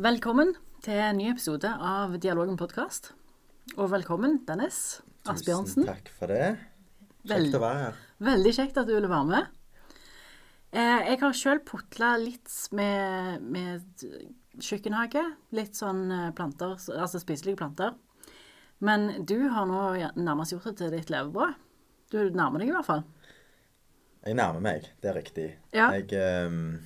[0.00, 3.10] Velkommen til en ny episode av Dialogen podkast.
[3.74, 5.82] Og velkommen, Dennis Asbjørnsen.
[5.82, 6.54] Tusen takk for det.
[7.28, 7.98] Kjekt å være her.
[8.30, 9.50] Veldig kjekt at du ville være med.
[10.72, 14.06] Eh, jeg har sjøl putla litt med, med
[14.56, 15.24] kjøkkenhage.
[15.58, 17.92] Litt sånn eh, planter, altså spiselige planter.
[18.80, 19.82] Men du har nå
[20.16, 21.60] nærmest gjort det til ditt levebrød.
[22.08, 23.04] Du nærmer deg i hvert fall.
[24.24, 25.50] Jeg nærmer meg, det er riktig.
[25.76, 25.90] Ja.
[25.92, 26.78] Jeg ehm,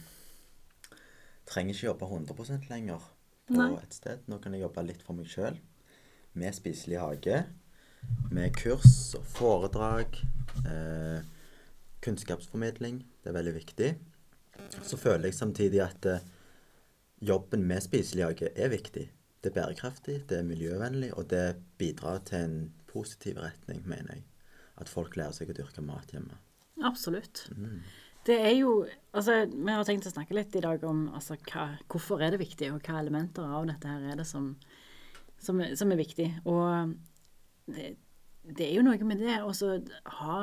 [1.49, 3.05] trenger ikke jobbe 100 lenger
[3.49, 3.73] på Nei.
[3.83, 4.25] et sted.
[4.31, 5.59] Nå kan jeg jobbe litt for meg sjøl.
[6.35, 7.45] Med spiselig hage.
[8.35, 10.19] Med kurs og foredrag.
[10.65, 11.21] Eh,
[12.05, 13.03] kunnskapsformidling.
[13.23, 13.91] Det er veldig viktig.
[14.83, 16.25] Så føler jeg samtidig at eh,
[17.25, 19.09] jobben med spiselig hage er viktig.
[19.45, 24.23] Det er bærekraftig, det er miljøvennlig, og det bidrar til en positiv retning, mener jeg.
[24.81, 26.39] At folk lærer seg å dyrke mat hjemme.
[26.85, 27.45] Absolutt.
[28.27, 31.69] Det er jo Altså, vi har tenkt å snakke litt i dag om altså, hva,
[31.87, 34.49] hvorfor er det viktig, og hva elementer av dette her er det som,
[35.39, 36.27] som, som er viktig.
[36.51, 36.97] Og
[37.71, 37.93] det,
[38.43, 39.53] det er jo noe med det å
[40.17, 40.39] ha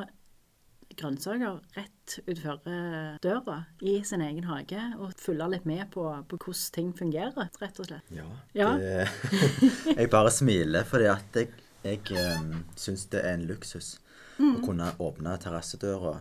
[1.02, 6.72] grønnsaker rett utenfor døra i sin egen hage, og følge litt med på, på hvordan
[6.78, 8.16] ting fungerer, rett og slett.
[8.16, 8.30] Ja.
[8.56, 8.72] Ja.
[8.80, 9.10] Det,
[10.00, 11.52] jeg bare smiler fordi at jeg,
[11.84, 12.08] jeg
[12.40, 13.98] um, syns det er en luksus
[14.42, 14.56] Mm.
[14.58, 16.16] å kunne åpne terrassedøra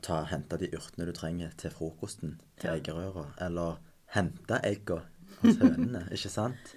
[0.00, 2.76] ta, hente de urtene du trenger til frokosten, til Ja.
[2.76, 3.26] eggerøra.
[3.40, 3.76] Eller
[4.14, 5.02] hente egga
[5.42, 6.74] hos hønene, ikke sant?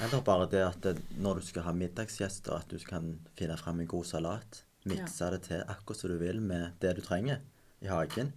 [0.00, 3.80] Eller bare det at det, når du skal ha middagsgjester, at du kan finne fram
[3.80, 4.62] en god salat.
[4.86, 7.40] Mikse det til akkurat som du vil med det du trenger
[7.82, 8.32] i hagen.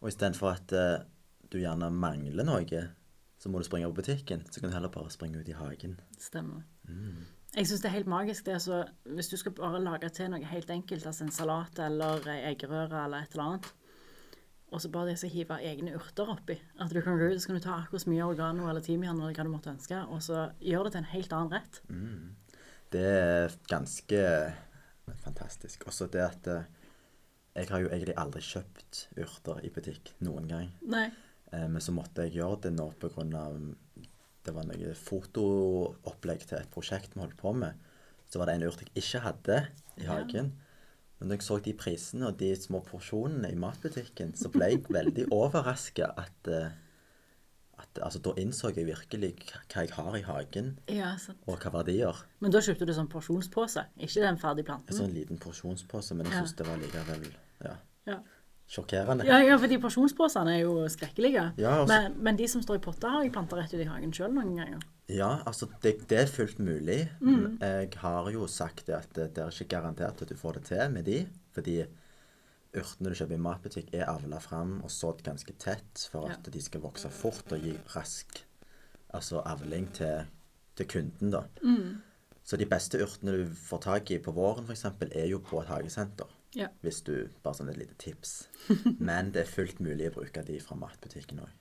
[0.00, 1.04] Og istedenfor at uh,
[1.52, 2.84] du gjerne mangler noe,
[3.38, 4.46] så må du springe på butikken.
[4.50, 5.98] Så kan du heller bare springe ut i hagen.
[6.18, 6.62] Stemmer.
[7.50, 8.60] Jeg syns det er helt magisk det.
[8.62, 12.40] Så hvis du skal bare lage til noe helt enkelt, altså en salat eller ei
[12.52, 13.70] eggerøre eller et eller annet,
[14.70, 17.50] og så bare det å hive egne urter oppi At du kan gå ut så
[17.50, 20.22] kan du ta akkurat så mye oregano eller timian eller hva du måtte ønske, og
[20.22, 21.80] så gjør det til en helt annen rett.
[22.94, 24.20] Det er ganske
[25.24, 25.88] fantastisk.
[25.90, 26.68] Også det at eh,
[27.58, 30.70] jeg har jo egentlig aldri kjøpt urter i butikk noen gang.
[30.86, 31.08] Nei.
[31.50, 33.58] Eh, men så måtte jeg gjøre det nå på grunn av
[34.50, 37.76] Det var noe fotoopplegg til et prosjekt vi holdt på med.
[38.30, 39.58] Så var det en urt jeg ikke hadde
[40.00, 40.16] i Ja.
[40.16, 40.52] hagen.
[41.20, 44.82] Men da jeg så de prisene og de små porsjonene i matbutikken, så ble jeg
[44.88, 46.70] veldig overraska at, eh,
[47.78, 49.36] at Altså, da innså jeg virkelig
[49.68, 52.24] hva jeg har i hagen, Ja, og hva verdier.
[52.40, 54.96] Men da kjøpte du sånn porsjonspose, ikke den ferdige En planten?
[54.96, 56.42] sånn liten porsjonspose, men jeg Ja.
[56.42, 57.32] syns det var likevel
[57.64, 58.18] ja, Ja.
[58.70, 59.24] Sjokkerende.
[59.26, 61.48] Ja, ja, for de porsjonsposene er jo skrekkelige.
[61.58, 63.88] Ja, altså- men, men de som står i potter, har jeg planta rett ut i
[63.90, 64.84] hagen sjøl noen ganger.
[65.10, 67.00] Ja, altså det, det er fullt mulig.
[67.20, 67.58] Mm.
[67.60, 70.90] Jeg har jo sagt det at det, er ikke garantert at du får det til
[70.94, 71.80] med de, fordi
[72.78, 76.50] urtene du kjøper i matbutikk er avla fram og sådd ganske tett for at Ja.
[76.54, 78.44] de skal vokse fort og gi rask
[79.12, 80.28] altså avling til,
[80.78, 81.40] til kunden, da.
[81.66, 81.96] Mm.
[82.46, 85.66] Så de beste urtene du får tak i på våren f.eks., er jo på et
[85.66, 86.30] hagesenter.
[86.58, 86.66] Ja.
[86.82, 88.48] Hvis du Bare sånn et lite tips.
[89.08, 91.52] Men det er fullt mulig å bruke de fra matbutikken òg.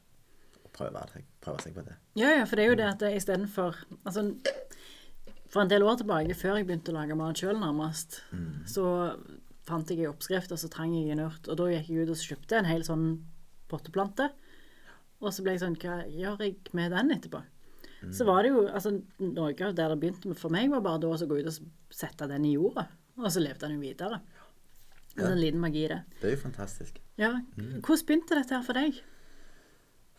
[0.64, 1.04] Og prøve,
[1.44, 1.98] prøve seg på det.
[2.20, 4.26] Ja, ja, for det er jo det at istedenfor Altså,
[5.50, 8.20] for en del år tilbake, før jeg begynte å lage mat sjøl, nærmest,
[8.70, 8.84] så
[9.66, 11.48] fant jeg en oppskrift, og så trang jeg en urt.
[11.50, 13.08] Og da gikk jeg ut og kjøpte en hel sånn
[13.70, 14.30] potteplante.
[15.20, 17.42] Og så ble jeg sånn Hva gjør jeg med den etterpå?
[18.16, 21.28] Så var det jo altså Noe der det begynte for meg, var bare da å
[21.28, 21.58] gå ut og
[21.92, 22.86] sette den i jorda.
[23.20, 24.22] Og så levde den jo videre.
[25.20, 26.02] Det er en liten magi i det.
[26.22, 27.00] Det er jo fantastisk.
[27.20, 27.32] Ja.
[27.56, 29.02] Hvordan begynte dette her for deg?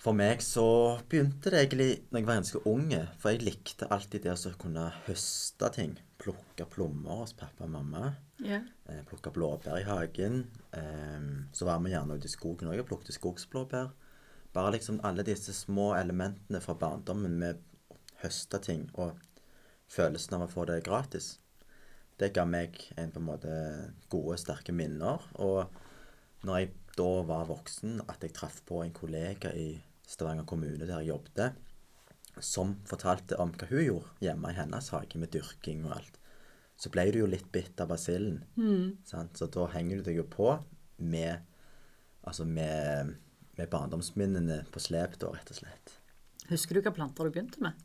[0.01, 0.65] For meg så
[1.13, 3.01] begynte det egentlig når jeg var ganske unge.
[3.21, 5.99] For jeg likte alltid det å kunne høste ting.
[6.21, 8.15] Plukke plommer hos pappa og mamma.
[8.41, 8.63] Ja.
[8.89, 10.47] Eh, plukke blåbær i hagen.
[10.73, 13.93] Eh, så var vi gjerne ute i skogen òg og plukket skogsblåbær.
[14.57, 17.61] Bare liksom alle disse små elementene fra barndommen med
[17.93, 19.21] å høste ting og
[19.91, 21.35] følelsen av å få det gratis.
[22.21, 23.55] Det ga meg en på en måte
[24.13, 25.25] gode, sterke minner.
[25.41, 29.73] Og når jeg da var voksen, at jeg traff på en kollega i
[30.11, 31.59] Stavanger kommune der jeg jobbet,
[32.43, 36.19] som fortalte om hva hun gjorde hjemme i hennes hage med dyrking og alt,
[36.81, 38.41] så ble du jo litt bitt av basillen.
[38.57, 39.01] Mm.
[39.05, 40.55] Så da henger du deg jo på
[40.97, 41.43] med,
[42.25, 43.15] altså med,
[43.59, 45.97] med barndomsminnene på slep, da, rett og slett.
[46.51, 47.77] Husker du hva planter du begynte med?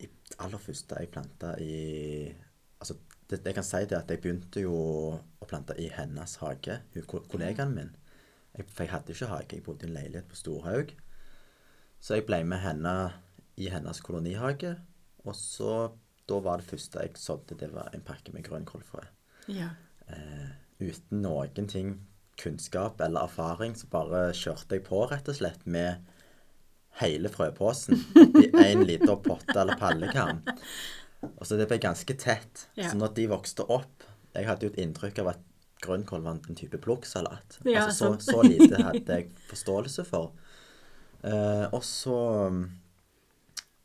[0.00, 0.08] I
[0.40, 1.74] aller første jeg planta i
[2.80, 2.96] Altså,
[3.30, 7.74] det, jeg kan si det at jeg begynte jo å plante i hennes hage, kollegaen
[7.76, 7.92] min.
[8.56, 10.94] Jeg, for jeg hadde ikke hage, jeg bodde i en leilighet på Storhaug.
[12.00, 12.94] Så jeg ble med henne
[13.60, 14.76] i hennes kolonihage.
[15.26, 15.90] Og så
[16.30, 19.00] Da var det første jeg sådde, det var en pakke med grønnkålfrø.
[19.50, 19.72] Ja.
[20.06, 21.96] Eh, uten noen ting
[22.38, 26.06] kunnskap eller erfaring, så bare kjørte jeg på, rett og slett, med
[27.00, 27.98] hele frøposen
[28.44, 30.44] i én liter potte eller pallekam.
[31.22, 32.66] Og så det ble ganske tett.
[32.78, 32.90] Ja.
[32.90, 35.40] Så når de vokste opp Jeg hadde jo et inntrykk av at
[35.82, 37.56] grønnkål var en type plukksalat.
[37.64, 40.30] Ja, altså, så, så lite hadde jeg forståelse for.
[41.24, 42.14] Eh, og så
[42.52, 42.60] um,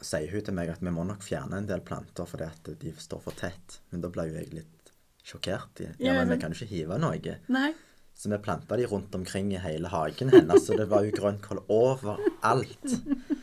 [0.03, 2.93] sier hun til meg at vi må nok fjerne en del planter fordi at de
[2.99, 3.79] står for tett.
[3.89, 4.93] Men da ble jo jeg litt
[5.25, 5.81] sjokkert.
[5.81, 7.37] Ja, Ja, men men- vi kan jo ikke hive noe.
[7.49, 7.71] Nei.
[8.15, 11.65] Så vi planta de rundt omkring i hele hagen hennes, så det var jo grønnkål
[11.67, 12.93] overalt.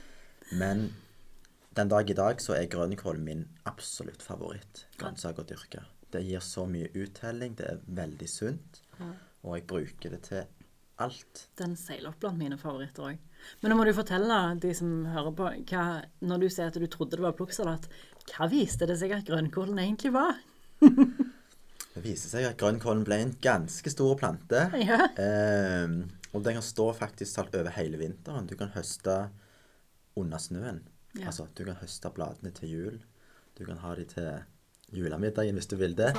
[0.60, 0.86] Men
[1.76, 5.84] den dag i dag så er grønnkål min absolutt favoritt grønnsak å dyrke.
[6.12, 8.82] Det gir så mye uttelling, det er veldig sunt,
[9.42, 10.42] og jeg bruker det til
[11.00, 11.46] alt.
[11.58, 13.20] Den seiler opp blant mine favoritter òg.
[13.62, 15.84] Men nå må du fortelle de som hører på, hva,
[16.22, 17.88] når du sier at du trodde det var plukksalat,
[18.30, 20.36] hva viste det seg at grønnkålen egentlig var?
[21.92, 24.62] Det viser seg at grønnkålen ble en ganske stor plante.
[24.80, 25.10] Ja.
[25.20, 25.98] Eh,
[26.32, 28.46] og den kan stå faktisk talt over hele vinteren.
[28.48, 29.26] Du kan høste
[30.16, 30.80] under snøen.
[31.18, 31.28] Ja.
[31.28, 32.98] Altså, du kan høste bladene til jul.
[33.58, 34.30] Du kan ha de til
[34.96, 36.12] julemiddagen hvis du vil det.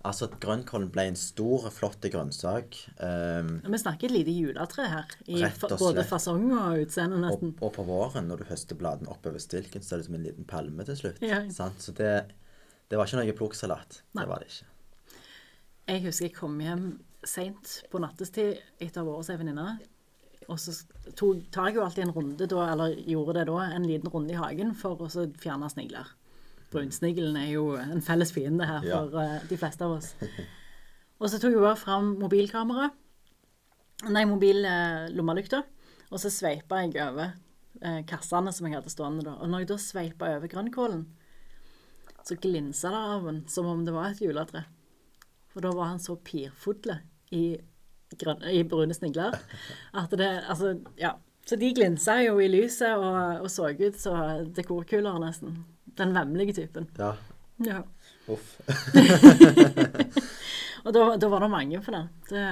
[0.00, 2.78] Altså, grønnkålen ble en stor, flott grønnsak.
[3.04, 7.52] Um, Vi snakker et lite juletre her, i og både fasong og utseende nesten.
[7.60, 10.48] og på våren, når du høster bladene oppover stilken, så er det som en liten
[10.48, 11.20] palme til slutt.
[11.20, 11.42] Ja.
[11.52, 11.84] Sant?
[11.84, 12.14] Så det,
[12.88, 14.00] det var ikke noe plukksalat.
[14.16, 14.70] Det var det ikke.
[15.90, 16.84] Jeg husker jeg kom hjem
[17.26, 19.68] seint på nattestid etter å ha vært hos ei venninne.
[20.50, 20.74] Og så
[21.14, 24.34] tok, tar jeg jo alltid en runde da, eller gjorde det da, en liten runde
[24.34, 25.10] i hagen for å
[25.40, 26.08] fjerne snigler.
[26.70, 28.98] Brunsnigelen er jo en felles fiende her Ja.
[29.04, 30.12] for eh, de fleste av oss.
[31.20, 32.90] Og så tok jeg bare fram mobilkamera,
[34.08, 35.08] nei, mobil eh,
[36.10, 37.32] og så sveipa jeg over
[37.82, 39.36] eh, kassene som jeg hadde stående da.
[39.38, 41.04] Og når jeg da sveipa over grønnkålen,
[42.26, 44.64] så glinsa det av den som om det var et juletre.
[45.50, 47.00] For da var han så pirfodle
[47.34, 47.58] i,
[48.18, 49.36] grønne, i brune snigler
[49.94, 51.16] at det Altså, ja.
[51.46, 55.64] Så de glinsa jo i lyset og, og så ut som dekorkuler, nesten.
[55.98, 56.86] Den vemmelige typen.
[56.98, 57.14] Ja.
[57.64, 57.82] Ja.
[58.30, 58.60] Uff.
[60.84, 62.04] Og da, da var det mange for det.
[62.30, 62.44] det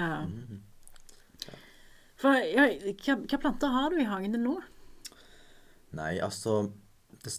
[2.19, 2.67] for ja,
[2.99, 4.57] hva, hva planter har du i hagen din nå?
[5.97, 6.73] Nei, altså
[7.23, 7.39] det,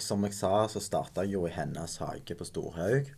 [0.00, 3.10] Som jeg sa, så starta jeg jo i hennes hage på Storhaug.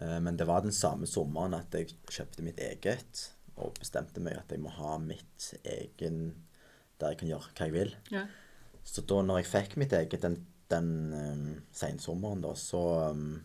[0.00, 3.26] Eh, men det var den samme sommeren at jeg kjøpte mitt eget.
[3.60, 6.22] Og bestemte meg at jeg må ha mitt egen
[7.00, 7.94] der jeg kan gjøre hva jeg vil.
[8.12, 8.24] Ja.
[8.84, 10.36] Så da når jeg fikk mitt eget den,
[10.72, 12.82] den um, sensommeren, da, så
[13.14, 13.40] um,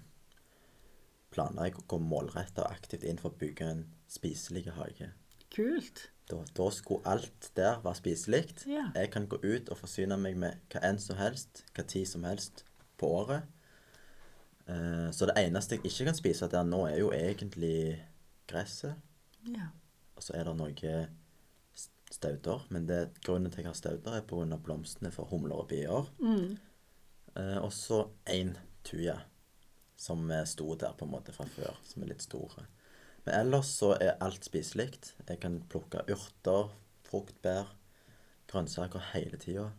[1.36, 5.12] planla jeg å gå målretta og aktivt inn for å bygge en spiselig hage.
[5.56, 6.08] Kult.
[6.30, 8.44] Da, da skulle alt der være spiselig.
[8.68, 8.88] Ja.
[8.96, 12.26] Jeg kan gå ut og forsyne meg med hva enn som helst, hva tid som
[12.28, 12.66] helst
[13.00, 13.46] på året.
[14.66, 18.00] Uh, så det eneste jeg ikke kan spise der nå, er jo egentlig
[18.50, 18.98] gresset.
[19.46, 19.70] Ja.
[20.16, 20.96] Og så er det noe
[22.12, 22.66] stauder.
[22.70, 24.58] Men det, grunnen til at jeg har stauder, er pga.
[24.58, 26.12] blomstene for humler og bier.
[26.20, 26.58] Mm.
[27.36, 29.18] Eh, og så én tuje
[29.98, 32.66] som sto der på en måte fra før, som er litt store.
[33.26, 34.92] Men ellers så er alt spiselig.
[35.28, 36.70] Jeg kan plukke urter,
[37.08, 37.72] frukt, bær,
[38.52, 39.70] grønnsaker hele tida.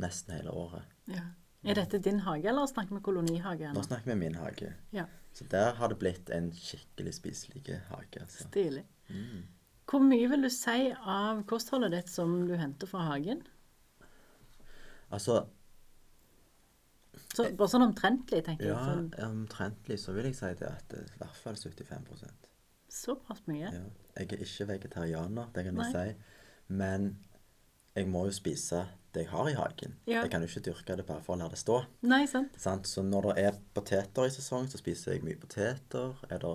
[0.00, 0.82] Nesten hele året.
[1.10, 1.30] ja.
[1.60, 3.66] Er dette din hage, eller snakker vi kolonihage?
[3.66, 3.82] Nå ennå?
[3.84, 4.70] snakker vi min hage.
[4.96, 5.04] Ja.
[5.36, 8.22] Så der har det blitt en skikkelig spiselig hage.
[8.22, 8.46] altså.
[8.48, 8.86] Stilig.
[9.90, 13.40] Hvor mye vil du si av kostholdet ditt som du henter fra hagen?
[15.10, 15.42] Altså,
[17.34, 19.08] Så, bare sånn omtrentlig, tenker ja, jeg.
[19.16, 22.06] For omtrentlig så vil jeg si det at det er i hvert fall 75
[22.90, 23.70] såpass mye.
[23.70, 23.82] Ja.
[24.18, 25.90] Jeg er ikke vegetarianer, det kan Nei.
[25.90, 26.22] jeg si.
[26.74, 27.12] Men
[27.94, 28.84] jeg må jo spise
[29.14, 29.96] det jeg har i hagen.
[30.06, 30.22] Ja.
[30.22, 31.80] Jeg kan jo ikke dyrke det bare for å la det stå.
[32.06, 32.58] Nei, sant?
[32.60, 32.86] Sant?
[32.86, 36.14] Så når det er poteter i sesong, så spiser jeg mye poteter.
[36.30, 36.52] Er det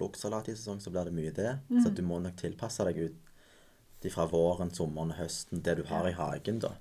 [0.00, 1.56] plukksalat i sesong, så blir det mye det.
[1.70, 1.80] Mm.
[1.84, 6.08] Så du må nok tilpasse deg ut fra våren, sommeren og høsten, det du har
[6.08, 6.74] i hagen, da.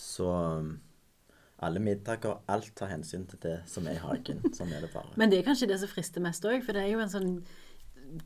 [0.00, 0.78] Så um,
[1.60, 4.40] alle middager, alt tar hensyn til det som er i hagen.
[4.56, 5.12] Sånn er det bare.
[5.20, 7.34] Men det er kanskje det som frister mest òg, for det er jo en sånn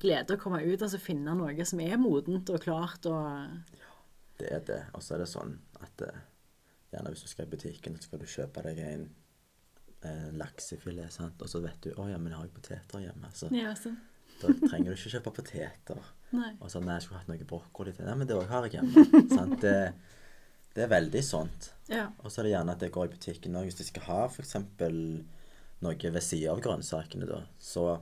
[0.01, 3.83] glede å komme ut og så finne noe som er modent og klart og
[4.39, 4.81] Det er det.
[4.95, 6.23] Og så er det sånn at eh,
[6.95, 9.05] gjerne hvis du skal i butikken, så skal du kjøpe deg en,
[10.11, 11.41] en laksefilet, sant?
[11.43, 13.95] og så vet du 'Å ja, men jeg har jo poteter hjemme', så Ja, så.
[14.41, 16.03] da trenger du ikke kjøpe poteter.
[16.33, 16.57] Nei.
[16.61, 18.05] Og så 'Nei, jeg skulle hatt noe brokkoli til'.
[18.07, 19.29] Nei, men det òg har jeg hjemme.
[19.39, 19.61] sant?
[19.61, 19.95] Det,
[20.75, 21.73] det er veldig sånt.
[21.89, 22.09] Ja.
[22.25, 23.65] Og så er det gjerne at jeg går i butikken òg.
[23.69, 24.55] Hvis jeg skal ha f.eks.
[25.85, 28.01] noe ved siden av grønnsakene, da, så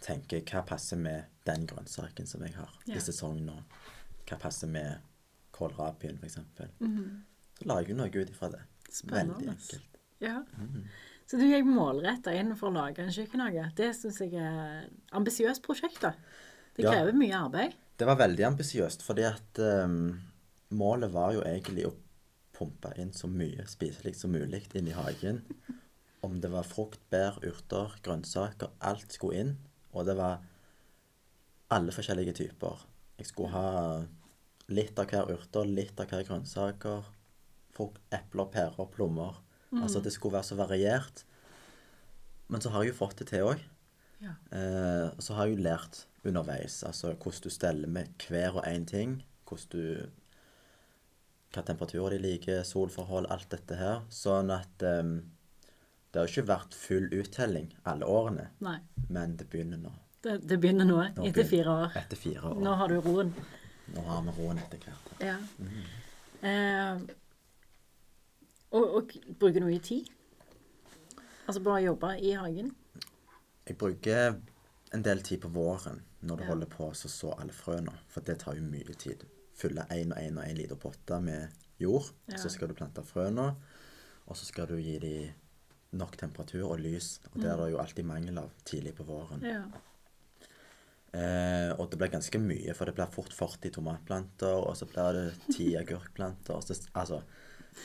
[0.00, 2.94] tenker jeg hva passer med den grønnsaken som jeg har Ja.
[2.96, 3.56] i sesong nå.
[4.26, 5.00] Hva passer med
[5.52, 6.38] kålrabien, f.eks.
[6.80, 7.22] Mhm.
[7.58, 8.60] Så lager jeg noe ut ifra det.
[8.90, 9.34] Spennende.
[9.34, 9.96] Veldig enkelt.
[10.20, 10.42] ja.
[10.58, 10.84] Mm.
[11.28, 13.66] Så du gikk målretta inn for å lage en kjøkkenhage.
[13.76, 16.14] Det syns jeg er et ambisiøst prosjekt, da.
[16.74, 16.92] Det Ja.
[16.92, 17.74] krever mye arbeid.
[17.98, 20.20] Det var veldig ambisiøst, fordi at um,
[20.70, 21.94] målet var jo egentlig å
[22.54, 25.42] pumpe inn så mye spiselig som mulig inn i hagen.
[26.22, 28.70] Om det var frukt, bær, urter, grønnsaker.
[28.80, 29.58] Alt skulle inn.
[29.92, 30.40] Og det var
[31.70, 32.86] alle forskjellige typer.
[33.18, 34.06] Jeg skulle ha
[34.68, 37.04] litt av hver urter, litt av hver grønnsaker.
[37.76, 39.38] Frukt, epler, pærer, plommer.
[39.76, 41.24] Altså det skulle være så variert.
[42.48, 43.60] Men så har jeg jo fått det til òg.
[44.22, 44.32] Ja.
[44.50, 48.64] Eh, og så har jeg jo lært underveis altså hvordan du steller med hver og
[48.66, 49.18] én ting.
[49.46, 50.08] Hvordan du
[51.54, 54.02] Hva temperaturer de liker, solforhold, alt dette her.
[54.12, 55.12] Sånn at eh,
[56.12, 58.78] det har jo ikke vært full uttelling alle årene, Nei.
[59.12, 59.92] men det begynner nå.
[60.24, 61.96] Det, det begynner nå, Nå etter begynner- fire år.
[62.00, 62.60] Etter fire år.
[62.64, 63.32] Nå har du roen.
[63.94, 65.10] Nå har vi roen etter hvert.
[65.24, 65.36] Ja.
[66.42, 67.00] Eh,
[68.72, 70.08] og, og bruker du mye tid?
[71.48, 72.74] Altså bare jobbe i hagen?
[73.68, 74.36] Jeg bruker
[74.94, 76.48] en del tid på våren når du Ja.
[76.50, 79.24] holder på å så alle frøene, for det tar jo mye tid.
[79.54, 81.48] Fylle én og én og én liter potte med
[81.78, 82.36] jord, Ja.
[82.36, 83.54] så skal du plante frøene,
[84.26, 85.30] og så skal du gi dem
[85.92, 87.20] nok temperatur og lys.
[87.32, 89.40] Og det er det jo alltid mangel av tidlig på våren.
[89.42, 89.62] Ja.
[91.12, 95.12] Eh, og det blir ganske mye, for det blir fort 40 tomatplanter, og så blir
[95.16, 96.54] det 10 agurkplanter.
[96.94, 97.22] altså,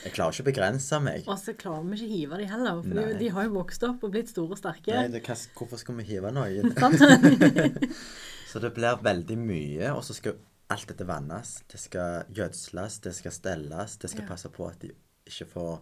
[0.02, 1.28] jeg klarer ikke å begrense meg.
[1.30, 3.86] Og så klarer vi ikke å hive dem heller, for de, de har jo vokst
[3.88, 4.96] opp og blitt store og sterke.
[4.96, 5.22] Nei, det,
[5.56, 6.74] hvorfor skal vi hive noen?
[8.50, 10.36] Så det blir veldig mye, og så skal
[10.70, 11.56] alt dette vannes.
[11.70, 14.28] Det skal gjødsles, det skal stelles, det skal Ja.
[14.30, 14.92] passe på at de
[15.26, 15.80] ikke får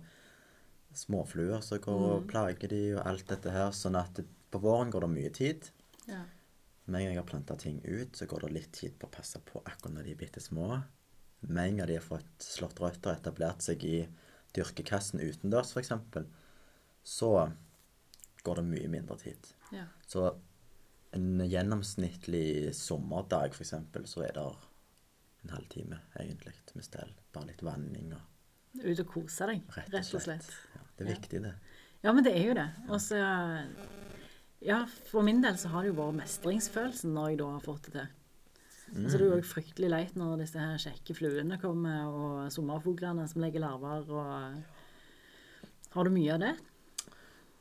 [0.97, 3.71] småfluer som går og plager de, og alt dette her.
[3.77, 5.71] Sånn at det, på våren går det mye tid.
[6.09, 6.23] ja.
[6.85, 9.11] Med en gang jeg har planta ting ut, så går det litt tid på å
[9.15, 10.81] passe på akkurat når de er bitte små.
[11.43, 13.97] Med en gang de har fått slått røtter og etablert seg i
[14.55, 15.93] dyrkekassen utendørs, f.eks.,
[17.03, 17.31] så
[18.47, 19.49] går det mye mindre tid.
[19.73, 19.87] ja.
[20.07, 20.29] Så
[21.13, 24.45] en gjennomsnittlig sommerdag, eksempel, så er det
[25.45, 27.11] en halvtime egentlig med stell.
[27.35, 28.29] Bare litt vanning og
[28.81, 30.47] Ut og kose deg, rett og slett.
[30.75, 31.17] Ja, det er Ja.
[31.19, 31.55] viktig, det.
[32.03, 32.69] Ja, men det er jo det.
[32.89, 33.19] Og så
[34.63, 37.83] Ja, for min del så har det jo vært mestringsfølelsen når jeg da har fått
[37.91, 38.07] det til.
[38.93, 43.41] Og så er jo fryktelig leit når disse her kjekke fluene kommer, og sommerfuglene som
[43.45, 44.61] legger larver og
[45.93, 46.53] Har du mye av det?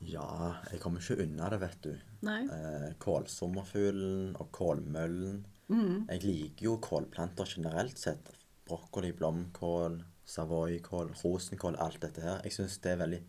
[0.08, 0.28] Ja,
[0.72, 1.92] jeg kommer ikke unna det, vet du.
[2.26, 2.42] Nei?
[2.50, 5.44] Eh, kålsommerfuglen og kålmøllen.
[5.72, 6.08] Mm.
[6.10, 8.32] Jeg liker jo kålplanter generelt sett.
[8.68, 12.42] Brokkoli, blomkål, savoykål, rosenkål, alt dette her.
[12.48, 13.22] Jeg syns det er veldig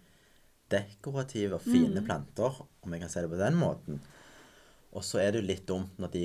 [0.73, 4.01] dekorative og fine planter, om jeg kan si det på den måten.
[4.97, 6.25] Og så er det jo litt dumt når de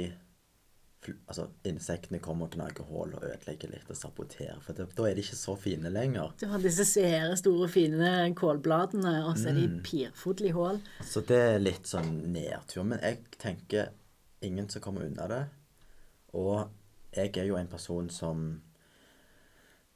[1.28, 4.60] altså, insektene kommer og gnager hull og ødelegger litt og saboterer.
[4.66, 6.34] For det, da er de ikke så fine lenger.
[6.40, 10.82] Du har disse svære, store, fine kålbladene, og så er de pirfodlig hull.
[11.06, 12.86] Så det er litt sånn nedtur.
[12.88, 13.94] Men jeg tenker
[14.46, 15.44] ingen som kommer unna det.
[16.38, 16.68] Og
[17.16, 18.48] jeg er jo en person som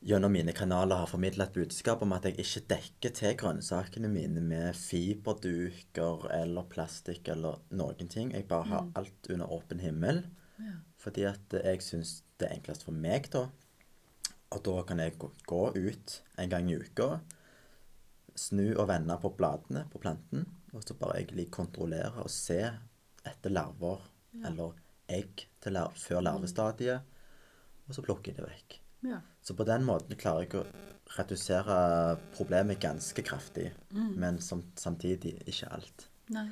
[0.01, 4.41] gjennom mine kanaler har formidla et budskap om at jeg ikke dekker til grønnsakene mine
[4.41, 8.31] med fiberduker eller plastikk eller noen ting.
[8.34, 10.24] Jeg bare har alt under åpen himmel.
[10.58, 10.79] Ja.
[11.01, 13.48] Fordi at jeg syns det er enklest for meg, da.
[14.51, 17.22] Og da kan jeg gå, ut en gang i uka,
[18.36, 22.60] snu og vende på bladene på planten, og så bare egentlig kontrollere og se
[23.27, 24.03] etter larver
[24.48, 24.77] eller
[25.12, 27.08] egg til lar før larvestadiet,
[27.88, 28.77] og så plukker jeg det vekk.
[29.12, 29.20] Ja.
[29.43, 30.65] Så på den måten klarer jeg å
[31.17, 31.77] redusere
[32.36, 36.08] problemet ganske kraftig, men som, samtidig ikke alt.
[36.31, 36.48] Nei.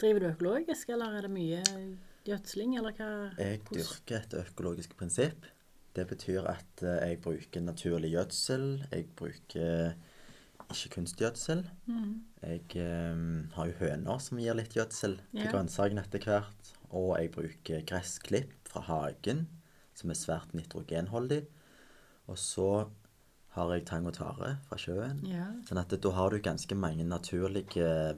[0.00, 1.62] Driver du økologisk, eller er det mye
[2.28, 3.10] gjødsling, eller hva?
[3.38, 5.46] Jeg dyrker et økologisk prinsipp.
[5.94, 8.86] Det betyr at eh, jeg bruker naturlig gjødsel.
[8.90, 9.94] Jeg bruker
[10.72, 11.64] ikke kunstgjødsel.
[11.86, 12.24] Mm.
[12.42, 15.50] Jeg um, har jo høner som gir litt gjødsel til Ja.
[15.52, 16.72] grønnsakene etter hvert.
[16.90, 19.46] Og jeg bruker gressklipp fra hagen,
[19.94, 21.44] som er svært nitrogenholdig.
[22.26, 22.88] Og så
[23.54, 25.20] har jeg tang og tare fra sjøen.
[25.26, 25.46] Ja.
[25.66, 28.16] Sånn at da har du ganske mange naturlige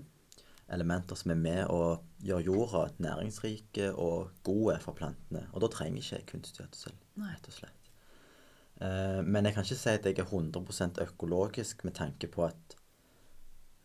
[0.73, 5.47] elementer som er med og gjør jorda næringsrike og gode for plantene.
[5.53, 7.91] Og da trenger ikke jeg kunstgjødsel, rett og slett.
[8.81, 12.77] Eh, men jeg kan ikke si at jeg er 100 økologisk med tanke på at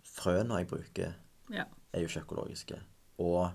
[0.04, 1.14] frøene jeg bruker,
[1.54, 1.68] ja.
[1.94, 2.82] er jo ikke økologiske.
[3.22, 3.52] Og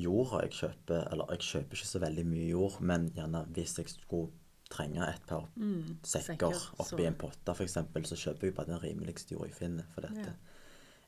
[0.00, 3.90] jorda jeg kjøper Eller jeg kjøper ikke så veldig mye jord, men gjerne hvis jeg
[3.92, 4.30] skulle
[4.70, 7.76] trenge et par Mm, sekker sekker oppi en potte, f.eks.,
[8.08, 9.84] så kjøper jeg bare den rimeligste jorda jeg finner.
[9.94, 10.30] For dette.
[10.30, 10.49] Ja.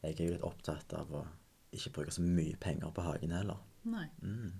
[0.02, 1.22] Jeg er jo litt opptatt av å
[1.72, 3.60] ikke bruke så mye penger på hagen heller.
[3.88, 4.08] Nei.
[4.22, 4.52] Mm.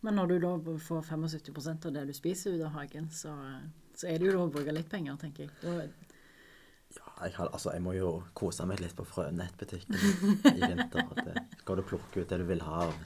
[0.00, 3.34] Men når du da får 75% av det du spiser ut av hagen, så,
[3.94, 5.52] så er det jo lov å bruke litt penger, tenker jeg.
[5.60, 6.08] Da,
[6.90, 9.94] Ja, jeg, har, altså, jeg må jo kose meg litt på frønettbutikken
[10.50, 11.12] i vinter.
[11.20, 12.96] Det, skal du plukke ut det du vil ha av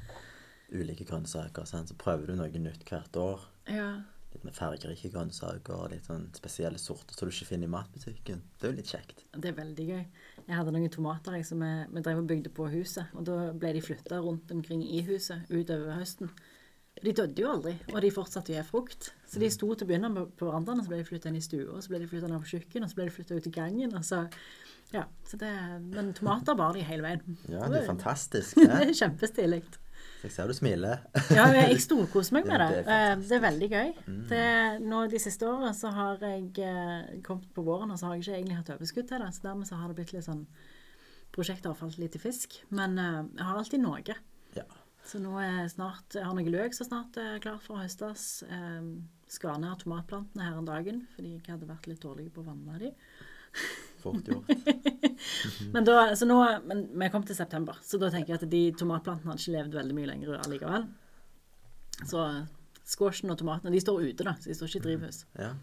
[0.72, 1.90] ulike grønnsaker, sant?
[1.90, 3.44] så prøver du noe nytt hvert år.
[3.68, 3.90] ja.
[4.34, 8.42] Litt med fargerike grønnsaker og litt sånn spesielle sorter som du ikke finner i matbutikken.
[8.58, 9.22] Det er jo litt kjekt.
[9.32, 10.02] Det er veldig gøy.
[10.44, 13.14] Jeg hadde noen tomater jeg, som vi, vi drev og bygde på huset.
[13.14, 16.32] Og da ble de flytta rundt omkring i huset utover høsten.
[17.02, 19.08] De døde jo aldri, og de fortsatte å gi frukt.
[19.28, 21.42] Så de sto til å begynne med på verandaen, så ble de flytta inn i
[21.42, 23.96] stua, så ble de flytta ned på kjøkkenet, så ble de flytta ut i gangen.
[23.98, 24.20] Og så,
[24.94, 25.50] ja, så det,
[25.90, 27.40] men tomater bar de hele veien.
[27.50, 28.54] Ja, det er fantastisk.
[28.60, 29.64] Det det er kjempestilig.
[30.20, 31.02] Så jeg ser du smiler.
[31.36, 32.68] Ja, jeg storkoser meg med det.
[32.86, 33.90] det er Eh, Det er veldig gøy.
[34.30, 34.44] Det,
[34.84, 38.24] nå De siste årene så har jeg eh, kommet på våren, og så har jeg
[38.24, 39.32] ikke egentlig hatt overskudd til det.
[39.36, 40.46] Så dermed så har det blitt litt sånn
[41.34, 42.56] Prosjektet har falt litt i fisk.
[42.70, 44.16] Men eh, jeg har alltid noe.
[44.54, 44.64] Ja.
[45.04, 48.40] Så nå er snart Jeg har noe løk som snart er klart for å høstes.
[48.46, 49.02] Skane
[49.34, 52.78] Skar ned tomatplantene her en dagen fordi jeg hadde vært litt dårlig på å vanne
[52.80, 52.92] de.
[54.04, 54.50] Fort gjort.
[55.74, 56.36] Men da, så nå,
[56.68, 59.76] men vi kom til september, så da tenker jeg at de tomatplantene hadde ikke levd
[59.78, 60.84] veldig mye lenger allikevel.
[62.04, 62.24] Så
[62.84, 65.22] squashen og tomatene de står ute, da, så de står ikke i drivhus.
[65.40, 65.54] Ja.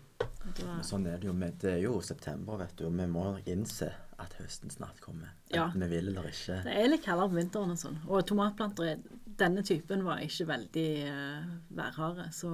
[0.65, 1.33] Men sånn er det jo.
[1.38, 5.29] med- Det er jo september, vet du, og vi må innse at høsten snart kommer.
[5.53, 5.67] Ja.
[5.67, 6.63] Enten vi vil eller ikke.
[6.65, 8.00] Det er litt kaldere på vinteren og sånn.
[8.07, 9.03] Og tomatplanter er-
[9.41, 11.45] denne typen var ikke veldig uh,
[11.77, 12.27] værharde.
[12.33, 12.50] Så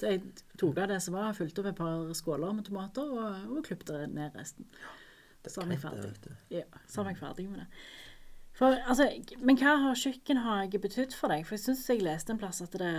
[0.00, 0.22] så jeg
[0.58, 4.06] tok av det som var, fulgte opp et par skåler med tomater og, og klipte
[4.12, 4.66] ned resten.
[5.52, 6.36] Så er vi ferdig.
[6.52, 7.66] Ja, så er jeg ferdig med det.
[8.56, 9.10] For, altså,
[9.44, 11.44] men hva har kjøkkenhage betydd for deg?
[11.44, 12.92] For jeg syns jeg leste en plass at det,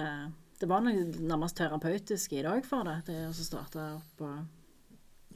[0.61, 3.01] det var noe nærmest terapeutisk i dag for deg.
[3.07, 4.37] Det å starte opp og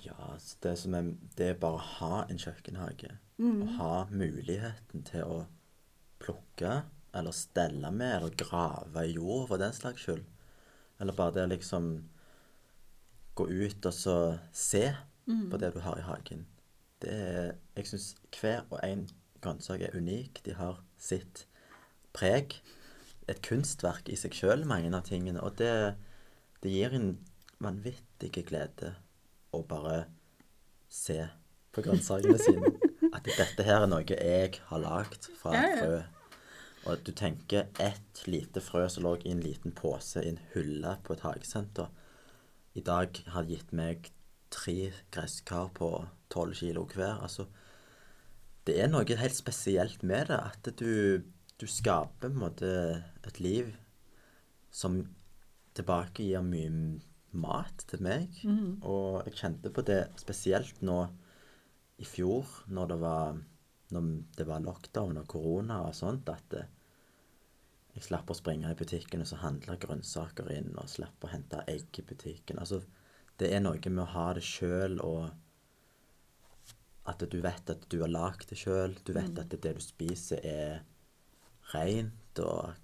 [0.02, 3.18] Ja, altså det som er Det er bare å ha en kjøkkenhage.
[3.42, 5.40] Og ha muligheten til å
[6.22, 6.84] plukke,
[7.18, 10.26] eller stelle med, eller grave i jord for den slags skyld.
[11.02, 11.88] Eller bare det å liksom
[13.36, 14.18] gå ut og så
[14.54, 14.92] se
[15.26, 16.46] på det du har i hagen.
[17.02, 18.08] Det er Jeg syns
[18.40, 19.08] hver og en
[19.42, 20.44] grønnsak er unik.
[20.46, 21.46] De har sitt
[22.14, 22.58] preg.
[23.30, 25.42] Et kunstverk i seg sjøl, mange av tingene.
[25.42, 25.96] Og det,
[26.62, 27.14] det gir en
[27.62, 28.96] vanvittig glede
[29.56, 30.06] å bare
[30.92, 31.20] se
[31.72, 32.74] på grønnsakene sine.
[33.12, 36.02] At dette her er noe jeg har lagd fra et frø.
[36.82, 40.42] Og at du tenker ett lite frø som lå i en liten pose i en
[40.54, 41.92] hylle på et hagesenter,
[42.74, 44.10] i dag har gitt meg
[44.52, 45.92] tre gresskar på
[46.32, 47.22] tolv kilo hver.
[47.24, 47.48] Altså,
[48.68, 50.40] det er noe helt spesielt med det.
[50.40, 51.24] At du,
[51.58, 52.72] du skaper på en måte
[53.28, 53.72] et liv
[54.72, 55.02] som
[55.78, 57.00] tilbake gir mye
[57.32, 58.36] mat til meg.
[58.84, 61.00] Og jeg kjente på det spesielt nå
[62.02, 63.42] i fjor, når det var,
[63.94, 66.70] når det var lockdown og korona og sånt, at eh,
[67.94, 71.62] jeg slapp å springe i butikken og så handle grønnsaker inn, og slapp å hente
[71.70, 72.62] egg i butikken.
[72.62, 72.82] Altså,
[73.42, 75.32] det er noe med å ha det sjøl og
[77.10, 78.94] at du vet at du har lagd det sjøl.
[79.06, 80.84] Du vet at det du spiser, er
[81.74, 82.40] rent.
[82.40, 82.76] Og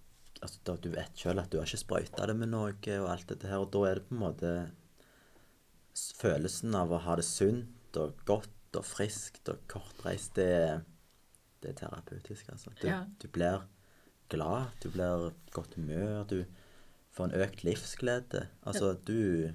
[0.41, 3.48] altså, du vet sjøl at du har ikke sprøyta det med noe, og alt dette
[3.52, 3.62] her.
[3.62, 4.54] Og da er det på en måte
[6.17, 10.82] følelsen av å ha det sunt og godt og friskt og kortreist, det,
[11.63, 12.74] det er terapeutisk, altså.
[12.82, 13.04] Du, Ja.
[13.22, 13.63] du blir
[14.30, 16.43] glad, du blir godt humør, du
[17.15, 18.48] får en økt livsglede.
[18.67, 19.54] Altså, du.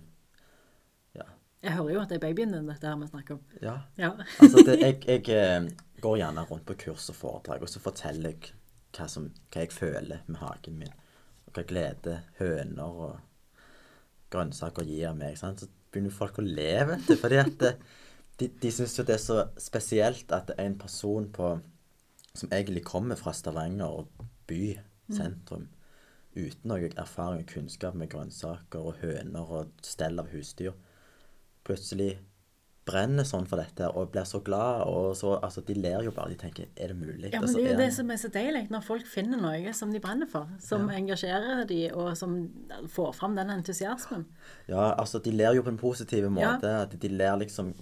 [1.62, 3.42] Jeg hører jo at det er babyen din, dette her vi snakker om.
[3.62, 3.77] ja.
[3.98, 4.12] Ja.
[4.42, 5.68] Altså, det, jeg, jeg eh,
[6.03, 8.55] går gjerne rundt på kurs og foredrag, og så forteller jeg
[8.96, 10.96] hva, som, hva jeg føler med hagen min.
[11.46, 13.20] Og hva glede høner og
[14.33, 15.37] grønnsaker gir meg.
[15.38, 15.62] Sant?
[15.62, 17.14] Så begynner folk å le, vet du.
[17.20, 17.75] Fordi at det,
[18.40, 21.53] de, de syns jo det er så spesielt at en person på,
[22.35, 24.75] som egentlig kommer fra Stavanger og by,
[25.12, 25.68] sentrum,
[26.33, 30.72] uten noe erfaring og kunnskap med grønnsaker og høner og stell av husdyr,
[31.66, 32.12] plutselig
[32.88, 34.83] brenner sånn for dette og blir så glad.
[34.90, 36.33] og så, altså De ler jo bare.
[36.33, 38.70] De tenker 'Er det mulig?' Ja, men det er jo det som er så deilig,
[38.70, 42.51] når folk finner noe som de brenner for, som engasjerer de, og som
[42.88, 44.27] får fram den entusiasmen.
[44.68, 46.83] Ja, altså, de ler jo på en positiv måte.
[46.83, 47.75] At de ler liksom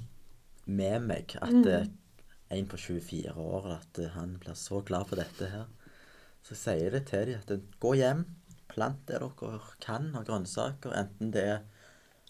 [0.66, 1.36] med meg.
[1.40, 1.90] At mm.
[2.50, 5.66] en på 24 år at eh, han blir så glad for dette her.
[6.42, 8.24] Så sier jeg det til dem at eh, gå hjem,
[8.68, 10.92] plant det dere kan av grønnsaker.
[10.92, 11.60] Enten det er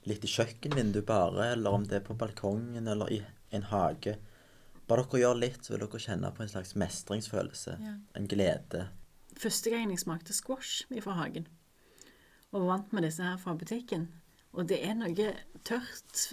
[0.08, 3.20] litt i kjøkkenvinduet bare, eller om det er på balkongen eller i
[3.56, 4.16] en hage.
[4.88, 7.76] Bare dere gjør litt, så vil dere kjenne på en slags mestringsfølelse.
[7.82, 7.96] Ja.
[8.18, 8.86] En glede.
[9.40, 11.46] Første gang jeg smakte squash fra hagen,
[12.50, 14.08] og vant med disse her fra butikken,
[14.50, 15.28] og det er noe
[15.66, 16.24] tørt,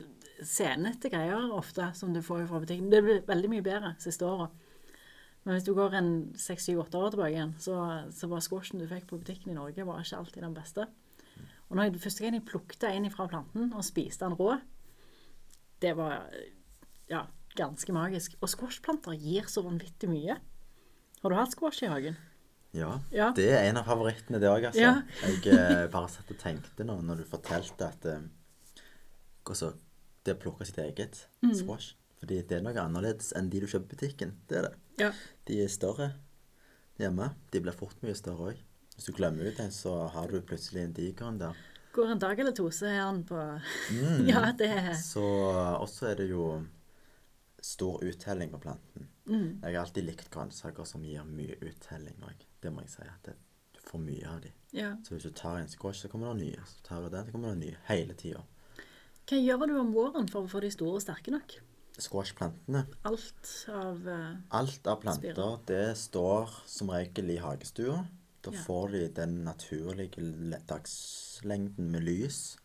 [0.42, 2.90] senete greier ofte som du får fra butikken.
[2.90, 4.54] Det blir veldig mye bedre siste året.
[5.46, 7.76] Men hvis du går en seks, syv, åtte år tilbake igjen, så,
[8.12, 10.88] så var squashen du fikk på butikken i Norge, var ikke alltid den beste.
[11.68, 14.54] Og når jeg, første gang jeg plukket en fra planten og spiste den rå,
[15.84, 16.30] det var
[17.12, 17.26] ja,
[17.60, 18.38] ganske magisk.
[18.42, 20.38] Og squashplanter gir så vanvittig mye.
[21.22, 22.16] Har du hatt squash i hagen?
[22.76, 23.00] Ja.
[23.12, 23.32] Ja.
[23.36, 24.82] Det er en av favorittene, det òg, altså.
[24.84, 24.94] Ja.
[25.24, 28.26] jeg eh, bare satt og tenkte nå når du fortalte at eh,
[29.48, 29.74] altså,
[30.28, 31.54] Det å plukke sitt eget Mm.
[31.56, 34.32] squash Fordi det er noe annerledes enn de du kjøper i butikken.
[34.50, 34.74] Det er det.
[35.00, 35.12] Ja.
[35.48, 36.08] De er større
[36.98, 37.30] hjemme.
[37.54, 38.64] De blir fort mye større òg.
[38.98, 41.58] Hvis du glemmer ut det, så har du plutselig en diger en der.
[41.94, 43.38] Går en dag eller to, så er han på
[43.94, 44.26] Mm.
[44.32, 45.22] Ja, det er Så
[45.82, 46.64] også er det jo
[47.62, 49.08] stor uttelling på planten.
[49.26, 49.60] mm.
[49.64, 52.44] Jeg har alltid likt grønnsaker som gir mye uttelling òg.
[52.62, 53.02] Det må jeg si.
[53.06, 53.36] at det,
[53.74, 54.52] Du får mye av dem.
[54.74, 54.92] Ja.
[55.04, 56.62] Så hvis du tar en squash, så kommer det nye.
[56.66, 57.78] Så tar du den, så kommer det nye.
[57.88, 58.42] Hele tida.
[59.28, 61.58] Hva gjør du om våren for å få de store og sterke nok?
[61.98, 62.86] Squashplantene.
[63.10, 65.60] Alt av uh, Alt av planter, Spirer.
[65.68, 68.04] det står som regel i hagestua.
[68.48, 68.64] Da Ja.
[68.64, 72.58] får de den naturlige dagslengden med lys.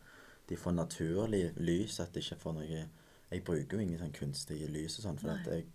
[0.47, 2.89] De får naturlig lys, at de ikke får noe
[3.33, 5.65] Jeg bruker jo ingen sånn kunstige lys og sånn, for at jeg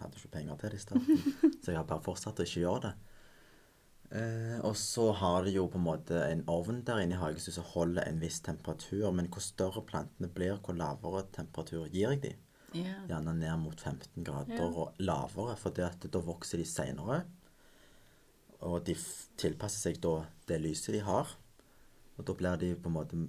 [0.00, 1.34] hadde ikke penger til det i starten.
[1.62, 2.92] så jeg har bare fortsatt å ikke gjøre det.
[4.16, 7.58] Eh, og så har de jo på en måte en ovn der inne i hagestua
[7.58, 9.10] som holder en viss temperatur.
[9.12, 12.44] Men hvor større plantene blir, hvor lavere temperatur gir jeg dem.
[12.76, 13.04] Yeah.
[13.08, 14.74] gjerne ned mot 15 grader yeah.
[14.76, 17.22] og lavere, for da vokser de senere.
[18.66, 18.96] Og de
[19.38, 21.30] tilpasser seg da det lyset de har.
[22.18, 23.20] Og da blir de på en måte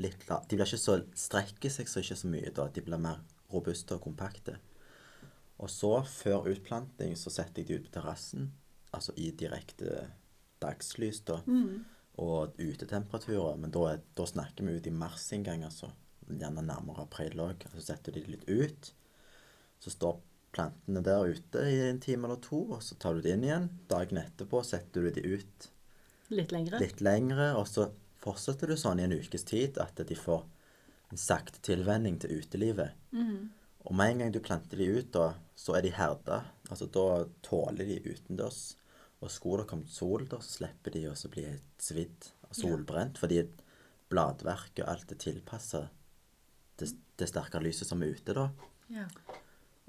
[0.00, 0.40] litt la...
[0.48, 2.68] De blir ikke så strekker seg så ikke så mye da.
[2.72, 3.20] De blir mer
[3.52, 4.56] robuste og kompakte.
[5.62, 8.48] Og så, før utplanting, så setter jeg de ut på terrassen.
[8.96, 10.06] Altså i direkte
[10.62, 11.38] dagslys, da.
[11.46, 11.84] Mm.
[12.22, 13.60] Og utetemperaturer.
[13.60, 15.92] Men da, er, da snakker vi ut i mars en gang, altså.
[16.32, 17.68] Gjerne nærmere april òg.
[17.76, 18.92] Så setter de det litt ut.
[19.82, 20.20] Så står
[20.52, 23.70] plantene der ute i en time eller to, og så tar du det inn igjen.
[23.90, 25.68] Dagen etterpå setter du de ut
[26.32, 26.78] Litt lengre?
[26.80, 27.90] litt lengre, og så
[28.22, 30.44] fortsetter du sånn i en ukes tid at de får
[31.12, 32.94] en sakte tilvenning til utelivet.
[33.12, 33.50] Mm.
[33.82, 36.38] Og med en gang du planter de ut, da, så er de herda.
[36.70, 38.76] Altså da tåler de utendørs.
[39.22, 41.44] Og skulle det kommet sol, da, så slipper de å bli
[41.82, 43.20] svidd og solbrent.
[43.20, 43.42] Fordi
[44.12, 45.82] bladverket og alt er tilpassa
[46.80, 46.88] det,
[47.18, 48.48] det sterke lyset som er ute, da.
[48.92, 49.06] Ja.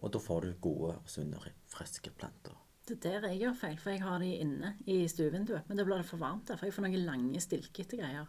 [0.04, 1.40] Og da får du gode, sunne,
[1.72, 2.60] friske planter.
[2.84, 5.70] Det er der jeg gjør feil, for jeg har de inne i stuevinduet.
[5.70, 8.28] Men da blir det for varmt der, for jeg får noen lange, stilkete greier.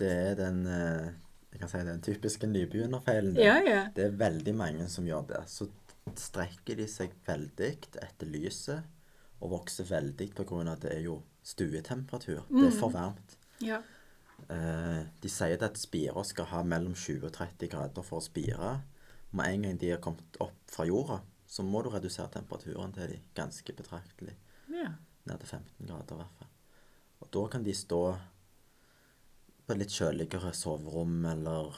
[0.00, 1.10] Det er den eh,
[1.52, 3.36] jeg kan si den typiske nybegynnerfeilen.
[3.40, 3.82] Ja, ja.
[3.96, 5.42] Det er veldig mange som gjør det.
[5.48, 5.68] Så
[6.16, 7.70] strekker de seg veldig
[8.04, 8.84] etter lyset
[9.40, 10.58] og vokser veldig pga.
[10.72, 12.44] at det er jo stuetemperatur.
[12.50, 13.36] Det er for varmt.
[13.64, 13.80] Ja.
[14.52, 18.80] Eh, de sier at spirer skal ha mellom 20 og 30 grader for å spire.
[19.32, 23.08] Med en gang de har kommet opp fra jorda, så må du redusere temperaturen til
[23.14, 24.36] de ganske betraktelig.
[24.70, 24.92] ja.
[25.26, 26.48] Ned til 15 grader i hvert fall.
[27.20, 28.00] Og da kan de stå
[29.66, 31.74] på et litt kjøligere soverom eller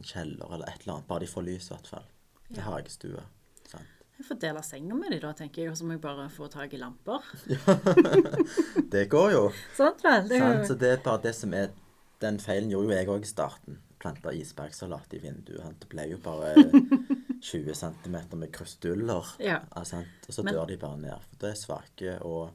[0.00, 1.06] kjeller eller et eller annet.
[1.10, 2.06] Bare de får lys, i hvert fall.
[2.48, 2.62] I Ja.
[2.70, 3.20] hagestue.
[3.68, 3.84] Sant?
[4.16, 6.48] Jeg får dele senga med de da, tenker jeg, og så må jeg bare få
[6.48, 7.20] tak i lamper.
[8.90, 9.42] Det går jo.
[9.76, 10.28] Sånn, vel?
[10.30, 10.66] Det Sant?
[10.70, 11.72] Så det er bare det som er
[12.20, 13.76] Den feilen gjorde jo jeg òg i starten.
[14.06, 15.60] Planta isbergsalat i vinduet.
[15.62, 15.80] sant?
[15.82, 16.54] Det ble jo bare
[17.50, 19.34] 20 cm med krystuller.
[19.42, 19.60] Ja.
[19.76, 21.26] Og så Men- dør de bare ned.
[21.30, 22.50] For det er svake og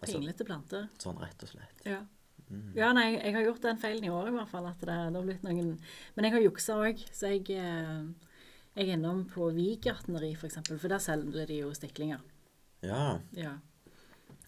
[0.00, 0.88] altså, Pinglete planter.
[1.02, 1.82] Sånn rett og slett.
[1.86, 2.02] Ja.
[2.46, 2.66] Mm.
[2.76, 4.66] Ja, nei, jeg har gjort den feilen i år i hvert fall.
[4.70, 5.72] At det, det har blitt noen
[6.14, 8.04] Men jeg har juksa òg, så jeg, eh,
[8.76, 12.20] jeg er innom på Vig gartneri, for eksempel, for der selger de jo stiklinger.
[12.86, 13.18] Ja.
[13.34, 13.56] Ja.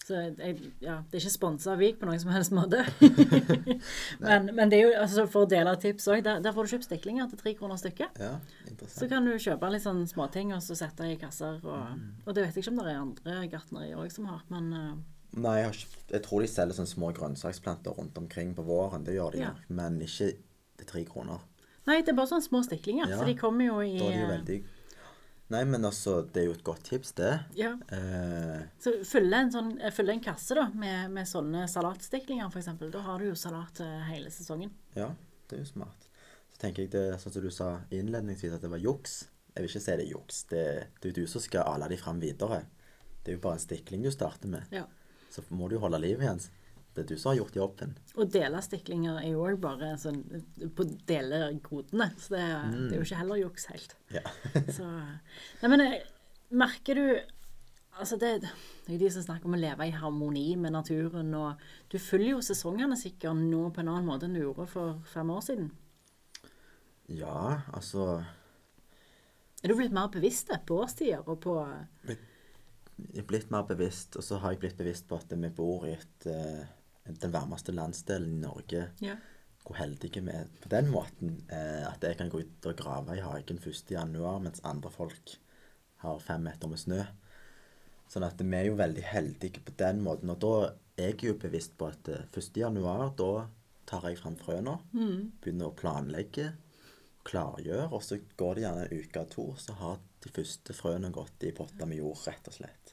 [0.08, 2.80] Så jeg, ja, det er ikke sponsa av Vik på noen som helst måte.
[4.24, 6.72] men, men det er jo, altså for å dele tips òg, der, der får du
[6.72, 8.16] kjøpt stiklinger til tre kroner stykket.
[8.22, 8.38] ja.
[8.88, 11.58] Så kan du kjøpe litt sånn småting og så sette i kasser.
[11.66, 14.72] Og, og det vet jeg ikke om det er andre gartnerier òg som har, men
[14.72, 14.90] uh,
[15.38, 19.04] Nei, jeg, ikke, jeg tror de selger sånne små grønnsaksplanter rundt omkring på våren.
[19.04, 19.50] Det gjør de Ja.
[19.68, 20.30] men ikke
[20.78, 21.42] til tre kroner.
[21.88, 23.10] Nei, det er bare sånne små stiklinger.
[23.12, 24.58] Ja, Så de kommer jo i Da er de jo eh, veldig
[25.48, 27.30] Nei, men altså, det er jo et godt tips, det.
[27.56, 27.70] Ja.
[27.94, 32.68] Eh, Så fylle en, sånn, eh, fylle en kasse da, med, med sånne salatstiklinger, f.eks.
[32.92, 33.80] Da har du jo salat
[34.10, 34.74] hele sesongen.
[34.98, 35.08] ja,
[35.48, 36.04] det er jo smart.
[36.52, 39.22] Så tenker jeg det, sånn som du sa innledningsvis, at det var juks.
[39.54, 40.42] Jeg vil ikke si det er juks.
[40.52, 40.64] Det,
[41.00, 42.60] det er jo du som skal ale de fram videre.
[43.24, 44.68] Det er jo bare en stikling du starter med.
[44.74, 44.84] Ja.
[45.32, 46.38] Så må du jo holde liv i den.
[46.98, 47.92] Det er du som har gjort jobben.
[48.18, 50.18] Å dele stiklinger er jo òg bare sånn
[50.74, 52.08] på delegodene.
[52.18, 52.76] Så det, mm.
[52.80, 53.94] det er jo ikke heller juks helt.
[54.10, 54.24] Ja.
[54.76, 55.98] Så Nei, men eh,
[56.50, 57.04] merker du
[57.98, 61.32] Altså, det, det er jo de som snakker om å leve i harmoni med naturen,
[61.34, 65.00] og du følger jo sesongene sikkert nå på en annen måte enn du gjorde for
[65.10, 65.72] fem år siden.
[67.10, 68.20] ja, altså
[69.64, 71.56] Er du blitt mer bevisst på årstider og på
[73.28, 76.26] blitt mer bevisst, og så har jeg blitt bevisst på at vi bor i et,
[76.26, 76.66] eh,
[77.08, 78.88] den varmeste landsdelen i Norge.
[79.04, 79.16] Ja.
[79.64, 81.42] Hvor heldige vi er på den måten.
[81.52, 83.90] Eh, at jeg kan gå ut og grave i hagen 1.
[83.92, 85.36] januar, mens andre folk
[86.04, 87.02] har fem meter med snø.
[88.08, 90.32] Sånn at vi er jo veldig heldige på den måten.
[90.32, 90.54] Og da
[90.98, 92.56] er jeg jo bevisst på at eh, 1.
[92.62, 93.48] januar, da
[93.88, 94.78] tar jeg fram frøene.
[95.42, 96.52] Begynner å planlegge,
[97.28, 97.90] klargjøre.
[97.92, 101.44] Og så går det gjerne en uke eller to, så har de første frøene gått
[101.46, 102.87] i potta med jord, rett og slett.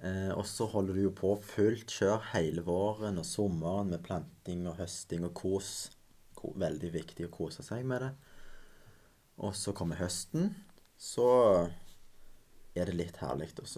[0.00, 4.64] Eh, og så holder du jo på fullt kjør hele våren og sommeren med planting
[4.70, 5.90] og høsting og kos.
[6.38, 8.12] Ko veldig viktig å kose seg med det.
[9.44, 10.54] Og så kommer høsten.
[11.00, 11.28] Så
[12.76, 13.68] er det litt herlig å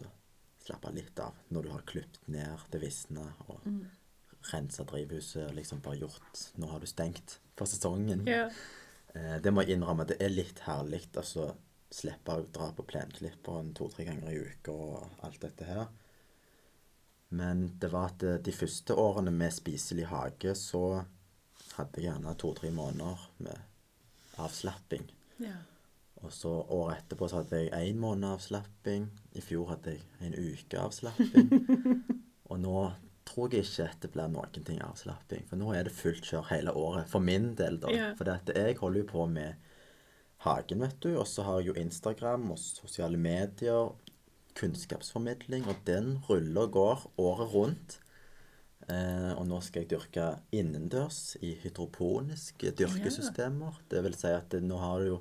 [0.63, 3.67] slappe litt av når du har klipt ned det visne og
[4.53, 8.25] rensa drivhuset og liksom bare gjort Nå har du stengt for sesongen.
[8.27, 8.51] Yeah.
[9.15, 10.07] Eh, det må jeg innrømme.
[10.09, 11.51] Det er litt herlig altså
[11.93, 15.91] slippe å dra på plenklipperen to-tre ganger i uka og alt dette her.
[17.33, 21.03] Men det var at eh, de første årene med spiselig hage, så
[21.79, 25.07] hadde jeg gjerne to-tre måneder med avslapping.
[25.43, 25.61] ja.
[26.23, 29.09] Og så året etterpå så hadde jeg én måned avslapping.
[29.35, 31.49] I fjor hadde jeg en uke avslapping.
[32.51, 32.77] og nå
[33.27, 35.43] tror jeg ikke at det blir noen ting avslapping.
[35.51, 37.11] For nå er det fullt kjør hele året.
[37.11, 37.91] For min del, da.
[37.91, 38.13] Ja.
[38.19, 39.67] For det jeg holder jo på med
[40.47, 41.11] hagen, vet du.
[41.17, 43.91] Og så har jeg jo Instagram og sosiale medier.
[44.59, 45.67] Kunnskapsformidling.
[45.69, 47.99] Og den ruller og går året rundt.
[48.91, 53.79] Eh, og nå skal jeg dyrke innendørs i hydroponiske dyrkesystemer.
[53.91, 55.21] Det vil si at det, nå har du jo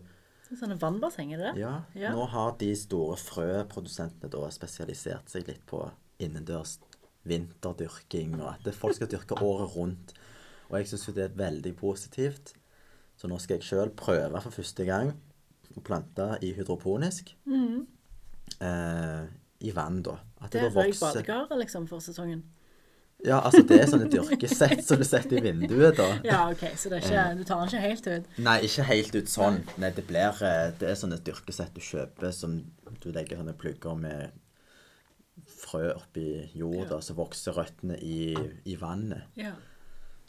[0.52, 1.60] Sånne vannbasseng, er det det?
[1.62, 2.10] ja, Ja.
[2.12, 5.80] nå har de store frøprodusentene da spesialisert seg litt på
[6.20, 6.74] innendørs
[7.24, 10.12] vinterdyrking, og at folk skal dyrke året rundt.
[10.70, 12.54] Og jeg syns jo det er veldig positivt.
[13.15, 15.13] Så nå skal jeg sjøl prøve for første gang
[15.78, 17.32] å plante i hydroponisk.
[18.60, 19.22] Eh,
[19.62, 20.18] I vann, da.
[20.42, 22.44] At Det det, er da røyk vokser liksom for sesongen.
[23.22, 26.08] Ja, altså det er sånne dyrkesett som du setter i vinduet, da.
[26.26, 28.30] Ja, OK, så det ikke, du tar den ikke helt ut.
[28.42, 29.60] Nei, ikke helt ut sånn.
[29.78, 32.56] Nei, det blir eh, Det er sånne dyrkesett du kjøper som
[33.04, 34.32] du legger sånne plugger med
[35.62, 37.02] frø oppi jorda, Ja.
[37.06, 38.34] så vokser røttene i,
[38.66, 39.30] i vannet.
[39.38, 39.54] Ja.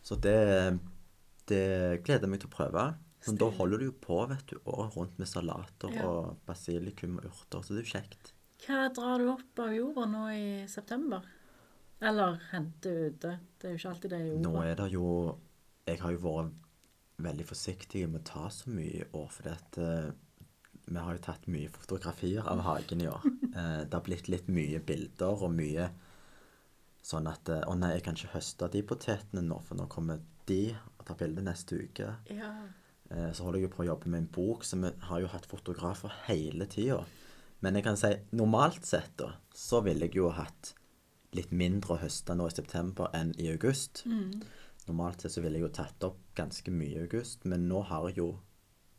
[0.05, 0.37] Så det,
[1.49, 1.65] det
[2.05, 2.85] gleder jeg meg til å prøve.
[3.27, 6.07] Men da holder du jo på vet du, året rundt med salater Ja.
[6.09, 8.33] og basilikum og urter, så det er jo kjekt.
[8.67, 11.23] Hva drar du opp av jorda nå i september?
[12.03, 13.37] Eller henter ute?
[13.59, 14.49] Det er jo ikke alltid det er jorda.
[14.49, 15.07] Nå er det jo
[15.87, 16.53] Jeg har jo vært
[17.23, 20.13] veldig forsiktig med å ta så mye i år, fordi at eh,
[20.87, 23.23] vi har jo tatt mye fotografier av hagen i år.
[23.53, 25.91] Eh, det har blitt litt mye bilder og mye
[27.05, 30.23] sånn at eh, Å nei, jeg kan ikke høste de potetene nå, for nå kommer
[30.49, 32.15] de og tar bilde neste uke.
[32.33, 32.53] Ja.
[33.13, 35.31] Eh, så holder jeg jo på å jobbe med en bok, så vi har jo
[35.33, 37.03] hatt fotografer hele tida.
[37.63, 40.73] Men jeg kan si normalt sett, da, så ville jeg jo hatt
[41.37, 44.03] litt mindre å høste nå i september enn i august.
[44.89, 48.09] Normalt sett så ville jeg jo tatt opp ganske mye i august, men nå har
[48.11, 48.31] jeg jo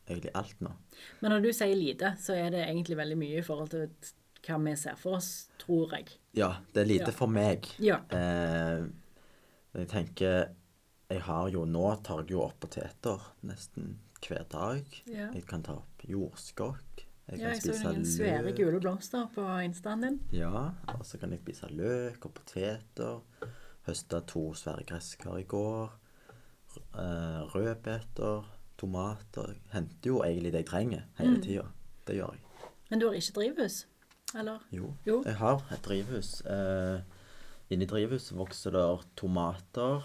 [0.08, 0.72] egentlig alt nå.
[1.22, 3.90] Men når du sier lite, så er det egentlig veldig mye i forhold til
[4.44, 5.30] hva vi ser for oss,
[5.62, 6.10] tror jeg.
[6.36, 7.16] Ja, det er lite Ja.
[7.16, 7.68] for meg.
[7.80, 8.00] Ja.
[8.12, 8.86] Eh,
[9.76, 10.50] jeg tenker
[11.14, 14.86] Jeg har jo Nå tar jeg jo opp poteter nesten hver dag.
[15.12, 15.28] Ja.
[15.36, 17.04] Jeg kan ta opp jordskokk.
[17.30, 20.18] Jeg Ja, kan jeg så noen svære gule blomster på instaen din.
[20.36, 23.22] Ja, og så kan jeg spise løk og poteter.
[23.88, 25.92] Høsta to svære gresskar i går.
[26.96, 28.44] Uh, Rødbeter,
[28.80, 29.54] tomater.
[29.74, 31.68] Henter jo egentlig det jeg trenger hele tida.
[32.08, 32.72] Det gjør jeg.
[32.90, 33.86] Men du har ikke drivhus?
[34.36, 34.60] Eller?
[34.72, 35.22] Jo, Jo.
[35.26, 36.42] jeg har et drivhus.
[36.50, 37.02] Eh,
[37.70, 38.84] inni drivhuset vokser det
[39.16, 40.02] tomater,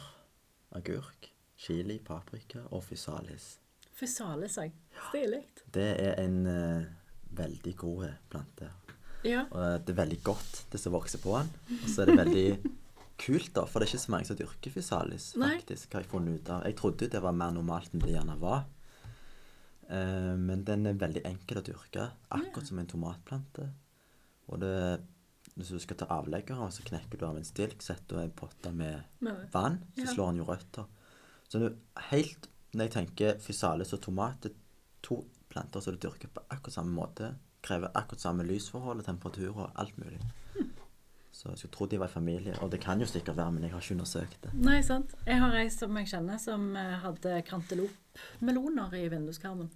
[0.76, 3.56] agurk, chili, paprika og fysalis.
[3.98, 4.68] Fysalis, ja.
[5.08, 5.42] Stilig.
[5.74, 6.84] Det er en uh,
[7.38, 8.70] veldig god plante.
[9.26, 9.44] Ja.
[9.50, 11.50] Og eh, det er veldig godt, det som vokser på den.
[11.80, 12.74] Og så er det veldig
[13.24, 15.56] kult, da, for det er ikke så mange som dyrker fysalis, Nei.
[15.58, 16.66] faktisk, har jeg funnet ut av.
[16.68, 18.66] Jeg trodde det var mer normalt enn det gjerne var.
[19.88, 23.68] Eh, men den er veldig enkel å dyrke, akkurat som en tomatplante.
[24.48, 24.74] Og det,
[25.58, 28.70] hvis du skal ta avleggere, så knekker du av en stilk, setter du en potte
[28.72, 29.02] med
[29.52, 30.12] vann, så Ja.
[30.14, 30.86] slår den jo røtter.
[31.48, 31.74] Så er
[32.12, 34.56] helt, når jeg tenker fysalis og tomat, det er
[35.02, 39.56] to planter som du dyrker på akkurat samme måte, krever akkurat samme lysforhold og temperatur
[39.56, 40.20] og alt mulig.
[41.32, 43.62] Så jeg skulle tro de var i familie, og det kan jo sikkert være, men
[43.62, 44.54] jeg har ikke undersøkt det.
[44.54, 45.12] Nei, sant.
[45.26, 49.70] Jeg har ei som jeg kjenner som eh, hadde kantelopmeloner i vinduskarmen.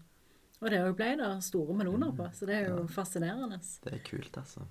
[0.62, 3.58] Og det ble det store meloner på, så det er jo fascinerende.
[3.82, 4.66] Det er kult, altså.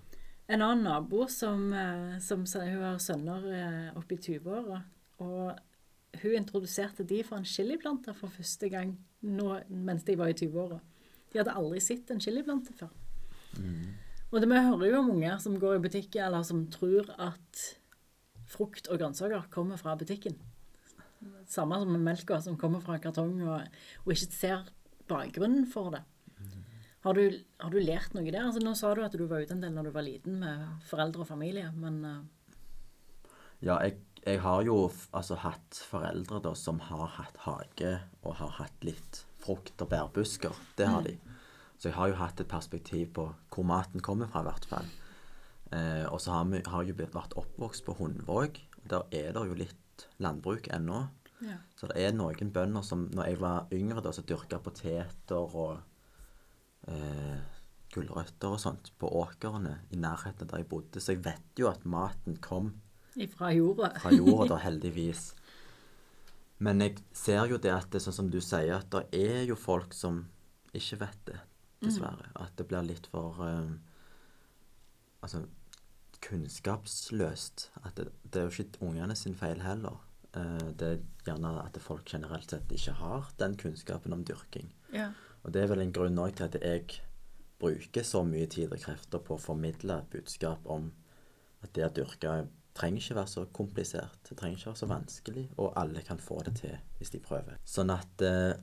[0.52, 4.82] En annen nabo som, eh, som hun har sønner eh, oppe i 20-åra,
[5.24, 10.36] og hun introduserte de for en chiliplante for første gang nå, mens de var i
[10.36, 10.82] 20-åra.
[11.32, 12.92] De hadde aldri sett en chiliplante før.
[14.32, 17.64] Og det, vi hører jo om unger som går i butikken, eller som tror at
[18.52, 20.36] frukt og grønnsaker kommer fra butikken.
[21.48, 24.72] Samme som med melka som kommer fra kartong, og, og ikke ser
[25.08, 26.04] bakgrunnen for det.
[27.02, 27.24] Har du,
[27.58, 28.44] har du lært noe der?
[28.44, 30.86] Altså, nå sa du at du var ute en del når du var liten med
[30.90, 32.22] foreldre og familie, men uh...
[33.62, 34.78] Ja, jeg, jeg har jo
[35.18, 40.58] altså, hatt foreldre da, som har hatt hage og har hatt litt frukt- og bærbusker.
[40.78, 41.16] Det har de.
[41.82, 44.90] Så jeg har jo hatt et perspektiv på hvor maten kommer fra, i hvert fall.
[45.74, 48.60] Eh, og så har vi har jo vært oppvokst på Hundvåg.
[48.90, 51.08] Der er det jo litt landbruk ennå.
[51.42, 51.58] ja.
[51.78, 55.82] Så det er noen bønder som når jeg var yngre, da, så dyrka poteter og
[56.88, 57.38] eh,
[57.94, 61.02] gulrøtter og sånt på åkrene i nærheten der jeg bodde.
[61.04, 62.74] Så jeg vet jo at maten kom
[63.36, 63.90] Fra jorda.
[64.00, 65.34] fra jorda, da, heldigvis.
[66.60, 69.44] Men jeg ser jo det at det er sånn som du sier, at det er
[69.50, 70.24] jo folk som
[70.78, 71.40] ikke vet det,
[71.82, 72.30] dessverre.
[72.40, 73.72] At det blir litt for eh,
[75.22, 75.44] Altså
[76.22, 77.70] kunnskapsløst.
[77.84, 80.00] At det, det er jo ikke ungene sin feil heller.
[80.38, 84.72] Eh, det er gjerne at folk generelt sett ikke har den kunnskapen om dyrking.
[84.94, 85.12] Ja.
[85.44, 87.02] Og det er vel en grunn òg til at jeg
[87.62, 90.90] bruker så mye tid og krefter på å formidle et budskap om
[91.62, 92.34] at det å dyrke
[92.78, 94.20] trenger ikke være så komplisert.
[94.28, 97.60] Det trenger ikke være så vanskelig, og alle kan få det til hvis de prøver.
[97.68, 98.54] Sånn at eh,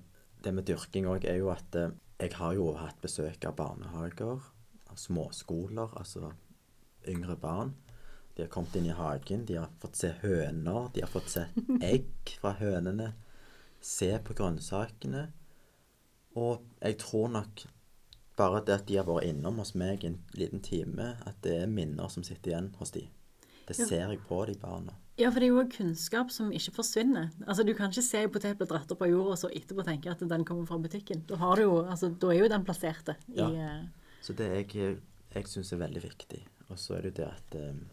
[0.43, 4.41] det med dyrking òg er jo at eh, jeg har jo hatt besøk av barnehager,
[4.89, 6.33] av småskoler, altså
[7.09, 7.75] yngre barn.
[8.35, 11.45] De har kommet inn i hagen, de har fått se høner, de har fått se
[11.93, 13.13] egg fra hønene,
[13.83, 15.29] se på grønnsakene.
[16.39, 17.65] Og jeg tror nok
[18.39, 21.71] bare det at de har vært innom hos meg en liten time, at det er
[21.73, 23.09] minner som sitter igjen hos de.
[23.67, 23.85] Det Ja.
[23.89, 24.95] ser jeg på de barna.
[25.19, 27.33] Ja, for det er jo kunnskap som ikke forsvinner.
[27.47, 29.85] Altså, Du kan ikke se en potet bli dratt opp av jorda og så etterpå
[29.85, 31.25] tenke at den kommer fra butikken.
[31.27, 33.49] Da, har du jo, altså, da er jo den plasserte i Ja.
[33.51, 33.87] eh,
[34.23, 35.01] Så det jeg,
[35.35, 36.45] jeg syns er veldig viktig.
[36.71, 37.89] Og så er det jo det at um,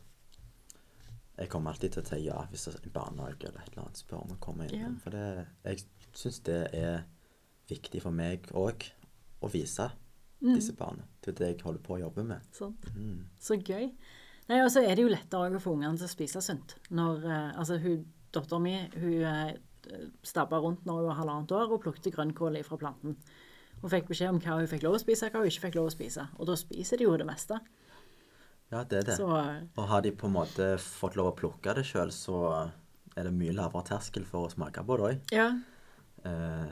[1.37, 4.21] jeg kommer alltid til å si ja hvis en barnehage eller et eller annet spør
[4.23, 4.93] om å komme innom.
[4.95, 4.99] Ja.
[5.03, 7.03] For det, jeg syns det er
[7.69, 8.85] viktig for meg òg
[9.41, 9.89] å vise
[10.45, 11.05] disse barna.
[11.21, 12.43] Det er det jeg holder på å jobbe med.
[12.53, 12.85] Sant?
[12.93, 13.23] Mm.
[13.41, 13.89] Så gøy.
[14.49, 16.75] Nei, og så er det jo lettere å få ungene til å spise sunt.
[16.93, 18.03] Når, eh, altså, hun,
[18.35, 19.55] Dattera mi hun eh,
[20.25, 23.15] stabba rundt når hun var halvannet år og plukket grønnkål fra planten.
[23.81, 25.89] Hun fikk beskjed om hva hun fikk lov å spise, hva hun ikke fikk lov
[25.89, 26.27] å spise.
[26.37, 27.59] Og da spiser de jo det meste.
[28.73, 29.17] Ja, det er det.
[29.17, 32.41] Så eh, Og har de på en måte fått lov å plukke det sjøl, så
[33.15, 35.31] er det mye lavere terskel for å smake på det òg.
[35.33, 35.53] ja.
[36.25, 36.69] Eh,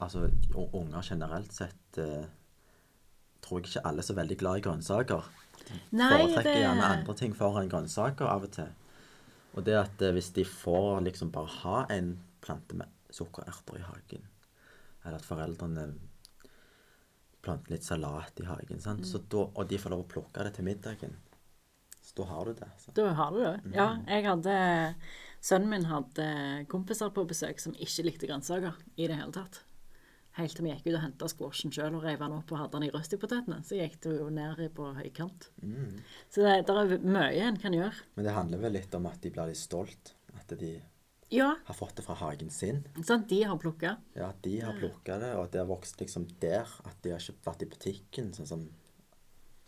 [0.00, 2.28] altså, unger generelt sett eh,
[3.42, 5.26] tror jeg ikke alle er så veldig glad i grønnsaker.
[5.94, 8.70] Nei, Foretrekker det gjerne andre ting foran grønnsaker av og til.
[9.52, 13.84] Og det at eh, hvis de får liksom bare ha en plante med sukkererter i
[13.86, 14.30] hagen,
[15.02, 15.90] eller at foreldrene
[17.42, 18.80] planter litt salat i hagen?
[18.80, 21.18] Så da, og de får lov å plukke det til middagen,
[22.02, 22.70] så da har du det.
[22.78, 22.94] Så.
[22.96, 23.58] Da har du det.
[23.76, 24.56] Ja, jeg hadde
[25.42, 26.24] Sønnen min hadde
[26.70, 29.64] kompiser på besøk som ikke likte grønnsaker i det hele tatt.
[30.38, 32.72] Helt til vi gikk ut og henta squashen sjøl og reiv den opp og hadde
[32.78, 33.58] den i røstipotetene.
[33.68, 35.50] Så gikk det jo ned på høykant.
[35.60, 35.98] Mm.
[36.32, 38.06] Så det, det, er mye en kan gjøre.
[38.16, 40.14] Men det handler vel litt om at de blir litt stolt.
[40.38, 40.72] At de
[41.32, 42.80] Ja, har fått det fra hagen sin.
[43.04, 43.98] Sånn, de har plukka.
[44.16, 46.68] Ja, de har plukka det, og at det har vokst liksom der.
[46.88, 48.64] At de har ikke vært i butikken, sånn som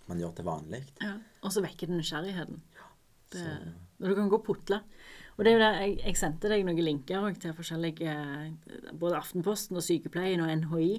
[0.08, 0.82] man gjør til vanlig.
[1.00, 1.14] Ja.
[1.44, 2.60] Og så vekker det nysgjerrigheten.
[3.32, 4.80] Det, Så- når du kan gå og putle.
[5.34, 9.18] Og det er jo det, jeg, jeg sendte deg noen linker til forskjellige eh, Både
[9.18, 10.90] Aftenposten og Sykepleien og NHI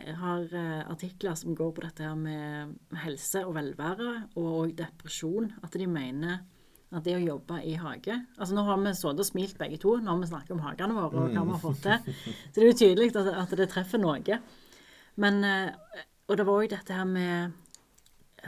[0.00, 2.74] Jeg har eh, artikler som går på dette her med
[3.04, 5.52] helse og velvære, og depresjon.
[5.64, 6.42] At de mener
[6.94, 9.96] at det å jobbe i hage Altså Nå har vi sittet og smilt begge to
[10.02, 12.14] når vi snakker om hagene våre og hva vi har fått til.
[12.52, 14.40] Så det er jo tydelig at, at det treffer noe.
[15.16, 15.70] Men eh,
[16.28, 17.60] Og det var òg dette her med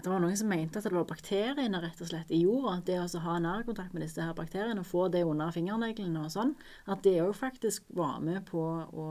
[0.02, 2.80] det var noen som mente at det var bakteriene rett og slett i jorda.
[2.87, 6.54] Det å ha nærkontakt med disse her bakteriene og få det under fingerneglene og sånn,
[6.87, 9.06] at det òg faktisk var med på å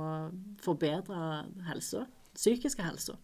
[0.61, 2.05] forbedre helsa.
[2.35, 3.15] Psykiske helsa.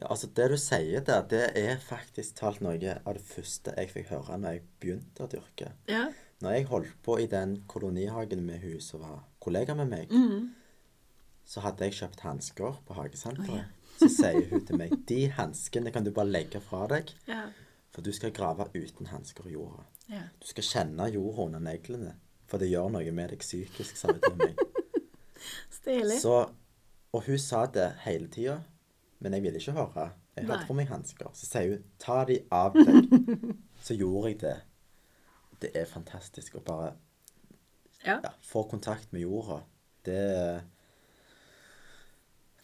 [0.00, 3.90] Ja, altså Det du sier der, det er faktisk talt noe av det første jeg
[3.92, 5.72] fikk høre når jeg begynte å dyrke.
[5.90, 6.06] Ja.
[6.40, 10.54] Når jeg holdt på i den kolonihagen med hun som var kollega med meg, Mm.
[11.44, 13.50] så hadde jeg kjøpt hansker på hagesenteret.
[13.50, 13.64] Oh, ja.
[14.00, 17.42] Så sier hun til meg de hanskene kan du bare legge fra deg, Ja.
[17.92, 19.84] for du skal grave uten hansker i jorda.
[20.08, 20.22] ja.
[20.40, 22.14] Du skal kjenne jorda under neglene,
[22.48, 24.56] for det gjør noe med deg psykisk, sa hun til meg.
[25.80, 26.20] Stilig.
[26.22, 26.48] Så,
[27.12, 28.58] og hun sa det hele tida,
[29.20, 30.10] men jeg ville ikke høre.
[30.36, 31.28] Jeg hadde på meg hansker.
[31.36, 33.56] Så sier hun 'ta de av deg'.
[33.84, 34.56] Så gjorde jeg det.
[35.60, 36.92] Det er fantastisk å bare
[38.06, 38.20] Ja.
[38.24, 39.60] ja, få kontakt med jorda.
[40.04, 40.62] Det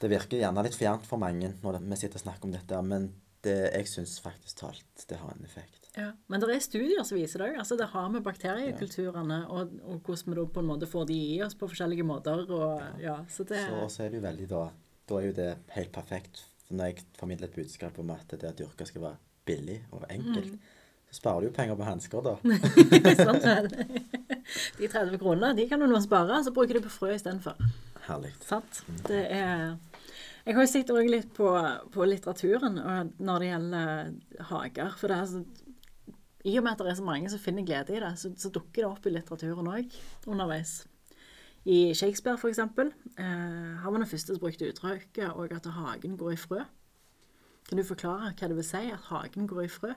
[0.01, 3.09] Det virker gjerne litt fjernt for mange når vi sitter og snakker om dette, men
[3.47, 5.87] det, jeg syns faktisk talt det har en effekt.
[5.97, 6.09] ja.
[6.27, 7.59] Men det er studier som viser det òg.
[7.63, 11.19] Altså, det har med bakteriekulturene og, og hvordan vi da på en måte får de
[11.37, 12.43] i oss på forskjellige måter.
[12.51, 14.65] Og, ja, så det, Så så er det jo veldig da
[15.07, 18.51] Da er jo det helt perfekt For når jeg formidler et budskap om at det
[18.51, 20.57] å dyrke skal være billig og enkelt,
[21.07, 22.33] så sparer du jo penger på hansker, da.
[23.23, 23.69] Sånn, vel?
[24.81, 27.55] De 30 kronene de kan du nå spare, så bruker du på frø istedenfor.
[28.09, 28.33] Herlig.
[28.43, 28.81] Sant?
[29.07, 29.77] Det er
[30.47, 31.47] Jeg har jo sett også litt på,
[31.91, 32.77] på litteraturen
[33.19, 34.93] når det gjelder hager.
[34.95, 35.41] For det er så,
[36.47, 38.53] i og med at det er så mange som finner glede i det, så, så
[38.55, 39.97] dukker det opp i litteraturen òg
[40.31, 40.85] underveis.
[41.67, 46.37] I Shakespeare, eksempel, eh, har man den første som brukte uttrykket og at hagen går
[46.37, 46.61] i frø.
[47.67, 49.91] Kan du forklare hva det vil si at hagen går i frø?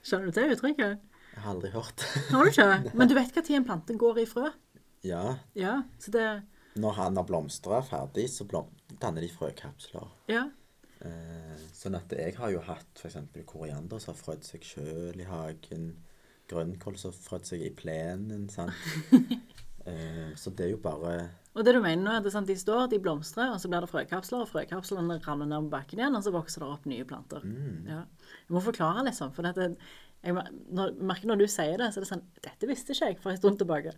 [0.00, 1.04] Skjønner du det uttrykket?
[1.34, 2.06] Jeg har aldri hørt.
[2.32, 2.70] Har du ikke?
[2.96, 4.48] Men du vet tid en plante går i frø?
[5.04, 5.36] ja.
[5.52, 6.26] Ja, så det
[6.80, 10.08] Når han har blomstra ferdig, så blom danner de frøkapsler.
[10.30, 10.46] Ja.
[11.04, 13.18] Eh, sånn at jeg har jo hatt f.eks.
[13.48, 15.90] koriander som har frødd seg sjøl i hagen.
[16.50, 18.46] Grønnkål som har frødd seg i plenen.
[18.52, 18.72] sant?
[19.90, 21.18] eh, så det er jo bare
[21.56, 23.92] Og det du mener nå, er at de står, de blomstrer, og så blir det
[23.92, 27.44] frøkapsler, og frøkapslene ramler ned på bakken igjen, og så vokser det opp nye planter.
[27.88, 28.02] Ja.
[28.46, 29.32] Jeg må forklare, liksom.
[29.36, 29.72] For dette,
[30.26, 33.32] jeg merker når du sier det, så er det sånn Dette visste ikke jeg for
[33.32, 33.94] en stund tilbake.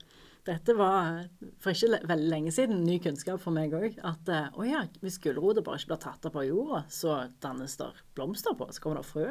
[0.48, 1.26] Dette var
[1.60, 3.98] for ikke veldig lenge siden ny kunnskap for meg òg.
[4.06, 7.76] At eh, å ja, hvis gulrota bare ikke blir tatt opp av jorda, så dannes
[7.80, 9.28] det blomster på, så kommer det frø.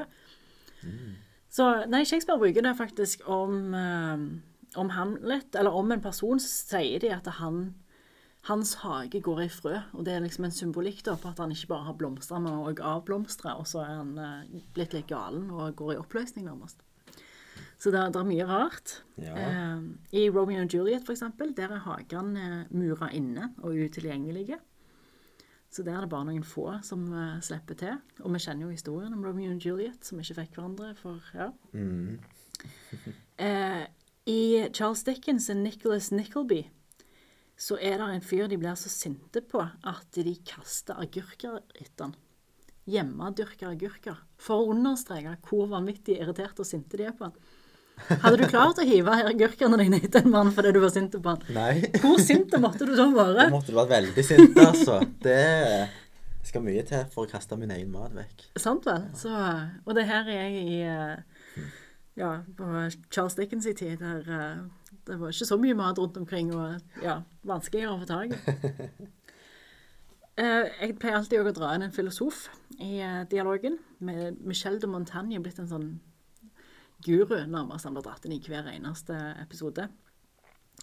[1.57, 6.78] Så nei, Shakespeare bruker det faktisk om, eh, om Hamlet, eller om en person, så
[6.78, 7.74] sier de at han
[8.47, 11.51] hans hage går i frø, og det er liksom en symbolikk da, på at han
[11.51, 15.49] ikke bare har blomstra, men òg avblomstra, og så er han eh, blitt litt galen
[15.51, 16.86] og går i oppløsning, nærmest.
[17.78, 18.95] Så det, det er mye rart.
[19.21, 19.36] Ja.
[19.38, 19.84] Eh,
[20.17, 24.57] I Romeo og Juliet, eksempel, der er hagene eh, mura inne og utilgjengelige.
[25.69, 27.99] Så der er det bare noen få som eh, slipper til.
[28.23, 31.51] Og vi kjenner jo historien om Romeo og Juliet, som ikke fikk hverandre for ja.
[31.73, 32.17] mm,
[33.38, 33.84] Eh,
[34.25, 34.41] I
[34.73, 36.63] Charles Dickens og Nicholas Nickleby
[37.57, 42.07] så er det en fyr de blir så sinte på at de kaster agurker etter
[42.07, 42.15] han.
[42.88, 44.19] Hjemmedyrka agurker.
[44.41, 47.38] For å understreke hvor vanvittig irritert og sinte de er på han.
[48.21, 51.31] Hadde du klart å hive agurkene dine etter en mann fordi du var sint på
[51.33, 51.41] han?
[51.55, 51.81] Nei.
[52.03, 53.47] Hvor sinte måtte du da Da være?
[53.51, 54.99] måtte du vært veldig sint, altså.
[55.25, 55.89] Det,
[56.47, 58.45] skal mye til for å kaste min egen mat vekk.
[58.61, 59.09] Sant vel?
[59.17, 59.33] Så,
[59.83, 61.65] og det her er jeg i eh,
[62.21, 62.69] ja, på
[63.11, 64.61] Charles Dickens i tid, der eh,
[65.09, 69.07] det var ikke så mye mat rundt omkring, og ja, vanskeligere å få tak i.
[70.37, 72.43] Eh, Jeg pleier alltid å dra inn en filosof
[72.77, 72.99] i
[73.31, 73.79] dialogen.
[74.05, 75.87] Med Michel de Montagne blitt en sånn
[77.05, 77.85] guru, nærmest.
[77.85, 79.87] Han blir dratt inn i hver eneste episode.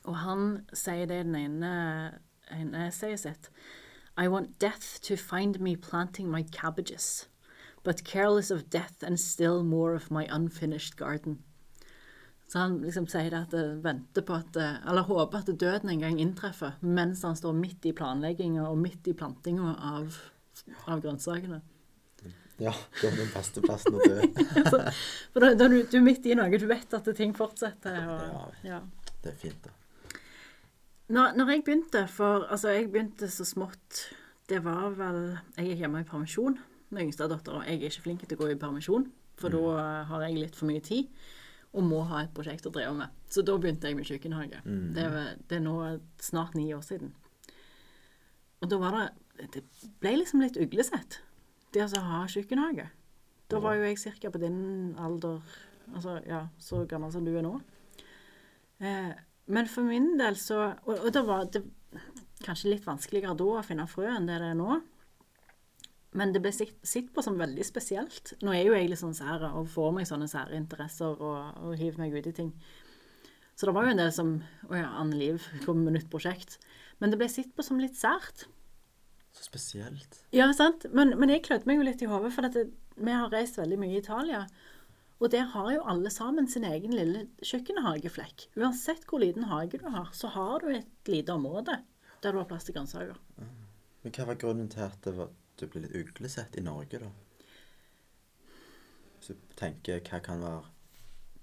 [0.04, 1.72] Og han sier det i den ene,
[2.52, 3.50] ene essayet sitt.
[4.16, 7.28] I want death to find me planting my cabbages,
[7.82, 11.42] but careless of death and still more of my unfinished garden.
[12.48, 16.00] Så han liksom sier det at det venter på at Eller håper at døden en
[16.00, 20.14] gang inntreffer mens han står midt i planlegginga og midt i plantinga av,
[20.86, 21.62] av grønnsakene.
[22.62, 24.20] Ja, det er den beste plassen å dø.
[25.34, 27.96] For da, da du, du er midt i noe, du vet at ting fortsetter.
[28.14, 28.78] Og, ja.
[29.24, 29.74] Det er fint, da.
[31.14, 33.98] Når, når jeg begynte, for altså jeg begynte så smått
[34.48, 35.18] Det var vel
[35.58, 36.56] Jeg er hjemme i permisjon
[36.88, 37.60] med yngstedattera.
[37.68, 39.04] Jeg er ikke flink til å gå i permisjon,
[39.40, 41.10] for da eh, har jeg litt for mye tid
[41.74, 43.10] og må ha et prosjekt å drive med.
[43.26, 44.60] Så da begynte jeg med kjøkkenhage.
[44.94, 45.06] Det,
[45.50, 45.74] det er nå
[46.22, 47.10] snart ni år siden.
[48.62, 49.08] Og da var det
[49.56, 49.64] Det
[49.98, 51.18] ble liksom litt uglesett,
[51.74, 52.88] det å ha kjøkkenhage.
[53.50, 54.30] Da var jo jeg ca.
[54.32, 55.42] på din alder,
[55.92, 57.58] altså ja, så gammel som du er nå.
[58.80, 59.12] Eh,
[59.46, 60.56] men for min del så
[60.88, 61.62] Og, og da var det
[62.44, 64.80] kanskje litt vanskeligere da å finne frø enn det det er nå.
[66.14, 68.34] Men det ble sitt, sitt på som veldig spesielt.
[68.44, 71.76] Nå er jo jeg litt sånn sær og får meg sånne sære interesser og, og
[71.78, 72.52] hiver meg ut i ting.
[73.54, 74.36] Så det var jo en del som
[74.70, 76.58] Å ja, Anne Liv kom med nytt prosjekt.
[77.02, 78.46] Men det ble sett på som litt sært.
[79.54, 80.16] Spesielt.
[80.34, 80.88] Ja, sant.
[80.90, 83.78] Men, men jeg klødde meg jo litt i hodet, for at vi har reist veldig
[83.78, 84.40] mye i Italia.
[85.22, 88.48] Og der har jo alle sammen sin egen lille kjøkkenhageflekk.
[88.58, 91.78] Uansett hvor liten hage du har, så har du et lite område
[92.24, 93.20] der du har plass til grønnsaker.
[94.02, 95.30] Men hva var grunnen til at det var,
[95.60, 97.12] du ble litt uglesett i Norge, da?
[99.20, 100.64] Hvis du tenker hva kan være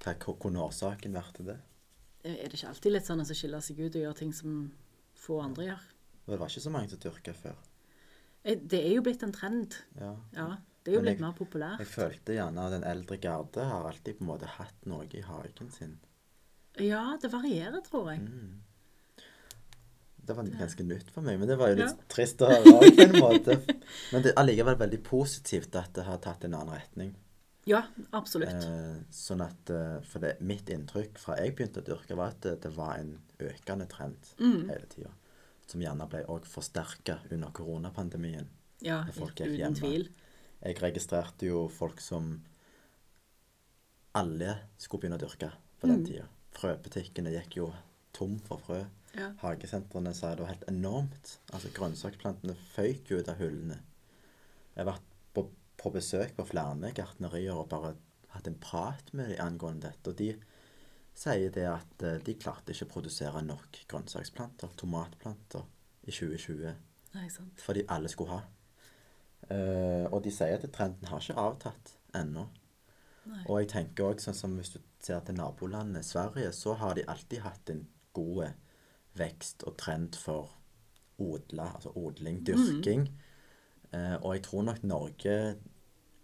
[0.02, 1.60] Hva hva kunne årsaken vært til det?
[2.26, 4.62] Er det ikke alltid litt sånn å skille seg ut og gjøre ting som
[5.18, 5.84] få andre gjør?
[6.28, 7.58] Det var ikke så mange som dyrka før.
[8.44, 9.76] Eh, Det er jo blitt en trend.
[10.00, 10.16] Ja.
[10.34, 10.48] Ja,
[10.84, 11.80] det er jo blitt jeg- mer populært.
[11.80, 15.22] Jeg følte gjerne at den eldre garde har alltid på en måte hatt noe i
[15.22, 16.00] hagen sin.
[16.80, 18.22] Ja, det varierer, tror jeg.
[18.22, 18.62] Mm.
[20.24, 22.06] Det var ganske nytt for meg, men det var jo litt Ja.
[22.08, 23.56] trist å høre på en måte.
[24.14, 27.16] Men det er allikevel veldig positivt at det har tatt en annen retning.
[27.66, 27.84] Ja,
[28.14, 28.50] absolutt.
[28.50, 32.42] Eh, sånn at, eh, For det, mitt inntrykk fra jeg begynte å dyrke, var at
[32.42, 34.70] det, det var en økende trend Mm.
[34.70, 35.10] hele tida.
[35.72, 38.50] Som gjerne ble òg forsterka under koronapandemien.
[38.84, 39.78] Ja, folk uten hjemme.
[39.80, 40.10] tvil.
[40.62, 42.34] Jeg registrerte jo folk som
[44.20, 46.06] alle skulle begynne å dyrke på den Mm.
[46.08, 46.26] tida.
[46.52, 47.74] Frøbutikkene gikk jo
[48.14, 48.86] tom for frø.
[49.16, 49.32] Ja.
[49.42, 51.38] Hagesentrene sa det var helt enormt.
[51.54, 53.80] Altså Grønnsaksplantene føyk ut av hullene.
[54.76, 55.02] Jeg har vært
[55.34, 57.96] på, på besøk på flere gartnerier og bare
[58.30, 60.08] hatt en prat med dem angående dette.
[60.10, 60.36] Og de
[61.18, 65.68] sier det at eh, de klarte ikke å produsere nok grønnsaksplanter, tomatplanter,
[66.02, 66.72] i 2020.
[67.14, 67.62] Nei, sant.
[67.62, 68.42] Fordi alle skulle ha.
[69.52, 72.48] Uh, og de sier at trenden har ikke avtatt ennå.
[73.46, 77.06] Og jeg tenker også, sånn som hvis du ser til nabolandet Sverige, så har de
[77.10, 77.84] alltid hatt en
[78.18, 78.56] god
[79.18, 80.56] vekst og trend for
[81.22, 83.06] odla, altså odling, dyrking.
[83.92, 85.36] Eh, og jeg tror nok Norge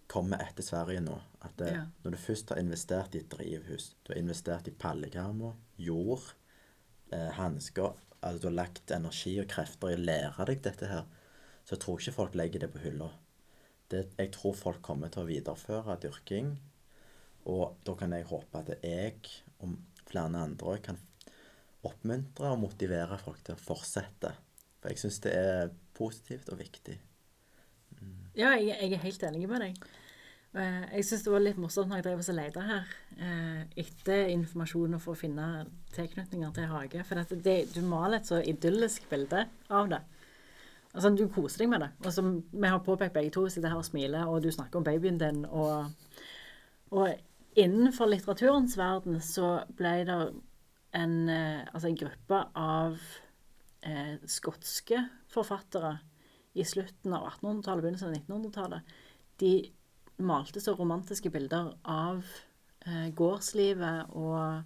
[0.07, 1.17] kommer etter Sverige nå.
[1.41, 1.85] At det, Ja.
[2.03, 6.33] når du først har investert i et drivhus, du har investert i pallekarmer, jord,
[7.11, 7.93] eh, hansker
[8.23, 11.05] Altså du har lagt energi og krefter i å lære deg dette her,
[11.63, 13.11] så jeg tror ikke folk legger det på hylla.
[13.89, 16.57] Det, jeg tror folk kommer til å videreføre dyrking,
[17.45, 19.21] og da kan jeg håpe at jeg
[19.59, 19.77] og
[20.09, 20.97] flere andre kan
[21.87, 24.33] oppmuntre og motivere folk til å fortsette.
[24.81, 26.97] For jeg syns det er positivt og viktig.
[28.37, 29.79] Ja, jeg, jeg er helt enig med deg.
[30.57, 34.29] Eh, Jeg syns det var litt morsomt når jeg drev og lette her eh, etter
[34.33, 35.47] informasjon for å finne
[35.95, 37.05] tilknytninger til hage.
[37.07, 40.01] For det, du maler et så idyllisk bilde av det.
[40.93, 41.89] Altså, Du koser deg med det.
[42.05, 44.85] Og som vi har påpekt begge to, sitter her og smiler, og du snakker om
[44.85, 45.43] babyen din.
[45.45, 45.89] Og,
[46.93, 50.19] og innenfor litteraturens verden så ble det
[50.97, 53.01] en, eh, altså en gruppe av
[53.83, 55.01] eh, skotske
[55.33, 55.97] forfattere
[56.57, 58.81] i slutten av 1800-tallet, begynnelsen av 1900-tallet,
[59.41, 59.51] de
[60.25, 62.23] malte så romantiske bilder av
[62.87, 64.63] eh, gårdslivet og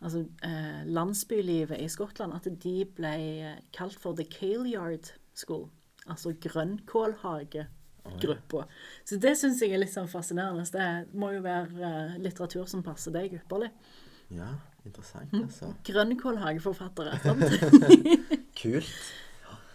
[0.00, 3.14] altså, eh, landsbylivet i Skottland at de ble
[3.76, 5.66] kalt for The Caleyard School.
[6.06, 6.32] Altså
[7.44, 8.64] grønnkålhagegruppa.
[9.08, 10.64] Så det syns jeg er litt sånn fascinerende.
[10.72, 13.70] Det må jo være eh, litteratur som passer deg ypperlig.
[14.34, 14.50] Ja,
[14.84, 15.44] interessant, Mm.
[15.48, 15.66] altså.
[15.84, 17.18] Grønnkålhageforfattere.
[17.22, 17.44] sant?
[18.60, 18.88] Kult.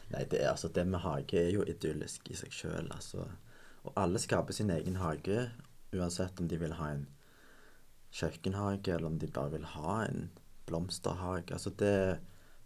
[0.10, 3.28] Nei, det, er, altså, det med hage er jo idyllisk i seg sjøl, altså.
[3.86, 5.46] Og alle skaper sin egen hage,
[5.94, 7.06] uansett om de vil ha en
[8.16, 10.30] kjøkkenhage, eller om de bare vil ha en
[10.70, 11.54] blomsterhage.
[11.54, 12.20] Altså, det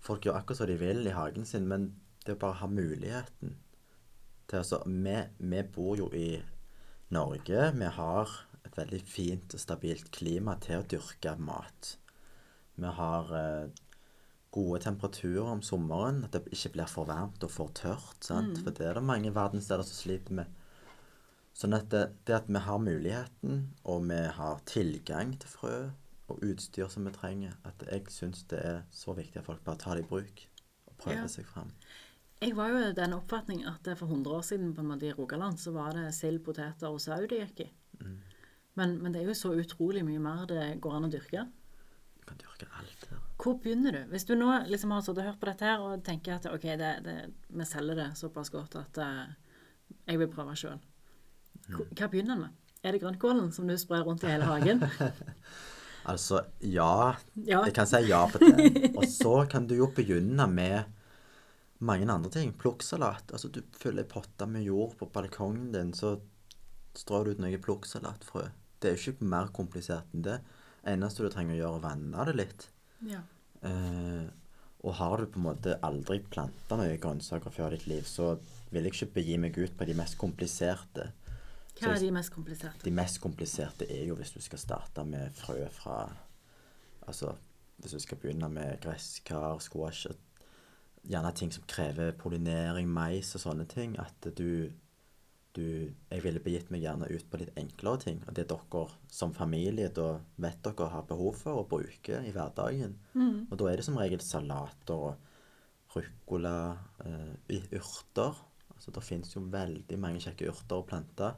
[0.03, 1.93] Folk gjør akkurat som de vil i hagen sin, men
[2.25, 3.53] det å bare ha muligheten
[4.51, 6.41] til altså, vi, vi bor jo i
[7.15, 7.69] Norge.
[7.77, 8.33] Vi har
[8.67, 11.93] et veldig fint og stabilt klima til å dyrke mat.
[12.75, 13.82] Vi har eh,
[14.53, 18.19] gode temperaturer om sommeren, at det ikke blir for varmt og for tørt.
[18.23, 18.59] Sant?
[18.63, 20.59] For det er det mange verdenssteder som sliter med.
[21.57, 25.75] Sånn at det, det at vi har muligheten, og vi har tilgang til frø
[26.31, 29.81] og utstyr som vi trenger, at jeg syns det er så viktig at folk bare
[29.81, 30.45] tar det i bruk
[30.87, 31.27] og prøver Ja.
[31.29, 31.73] seg fram.
[32.41, 35.71] Jeg var jo i den oppfatning at for 100 år siden på i Rogaland så
[35.71, 37.69] var det sild, poteter og sau det gikk i.
[38.75, 41.45] Men, men det er jo så utrolig mye mer det går an å dyrke.
[42.24, 43.21] Du kan dyrke alt her.
[43.43, 44.01] Hvor begynner du?
[44.13, 46.67] Hvis du nå liksom har sittet og hørt på dette her og tenker at ok,
[46.80, 47.15] det, det,
[47.51, 49.26] vi selger det såpass godt at uh,
[50.07, 50.80] jeg vil prøve sjøl.
[51.67, 52.59] Hva begynner en med?
[52.84, 54.84] Er det grønnkålen som du sprer rundt i hele hagen?
[56.03, 57.15] Altså, ja.
[57.47, 57.61] Ja.
[57.63, 58.89] Jeg kan si ja på det.
[58.91, 60.84] Og så kan du jo begynne med
[61.80, 62.51] mange andre ting.
[62.59, 63.32] Plukksalat.
[63.32, 66.17] Altså, du fyller ei potte med jord på balkongen din, så
[66.99, 68.49] strør du ut noe plukksalatfrø.
[68.84, 70.41] Det er jo ikke mer komplisert enn det.
[70.84, 72.69] Eneste du trenger å gjøre, er å vanne det litt.
[73.09, 73.23] ja.
[73.63, 74.31] Eh,
[74.84, 78.34] og har du på en måte aldri planta noen grønnsaker før i ditt liv, så
[78.73, 81.05] vil jeg ikke begi meg ut på de mest kompliserte.
[81.79, 82.84] Hva er de mest kompliserte?
[82.84, 86.03] De mest kompliserte er jo hvis du skal starte med frø fra
[87.07, 87.34] Altså
[87.84, 90.07] hvis du skal begynne med gresskar, squash
[91.03, 93.97] Gjerne ting som krever pollinering, mais og sånne ting.
[93.99, 94.71] At du,
[95.53, 95.65] du
[96.09, 98.21] Jeg ville begitt meg gjerne ut på litt enklere ting.
[98.27, 98.83] Og det dere
[99.13, 102.97] som familie da vet dere har behov for å bruke i hverdagen.
[103.51, 106.73] Og da er det som regel salater og ruccola,
[107.05, 107.33] uh,
[107.71, 108.39] urter.
[108.73, 111.37] Altså Det finnes jo veldig mange kjekke urter og planter.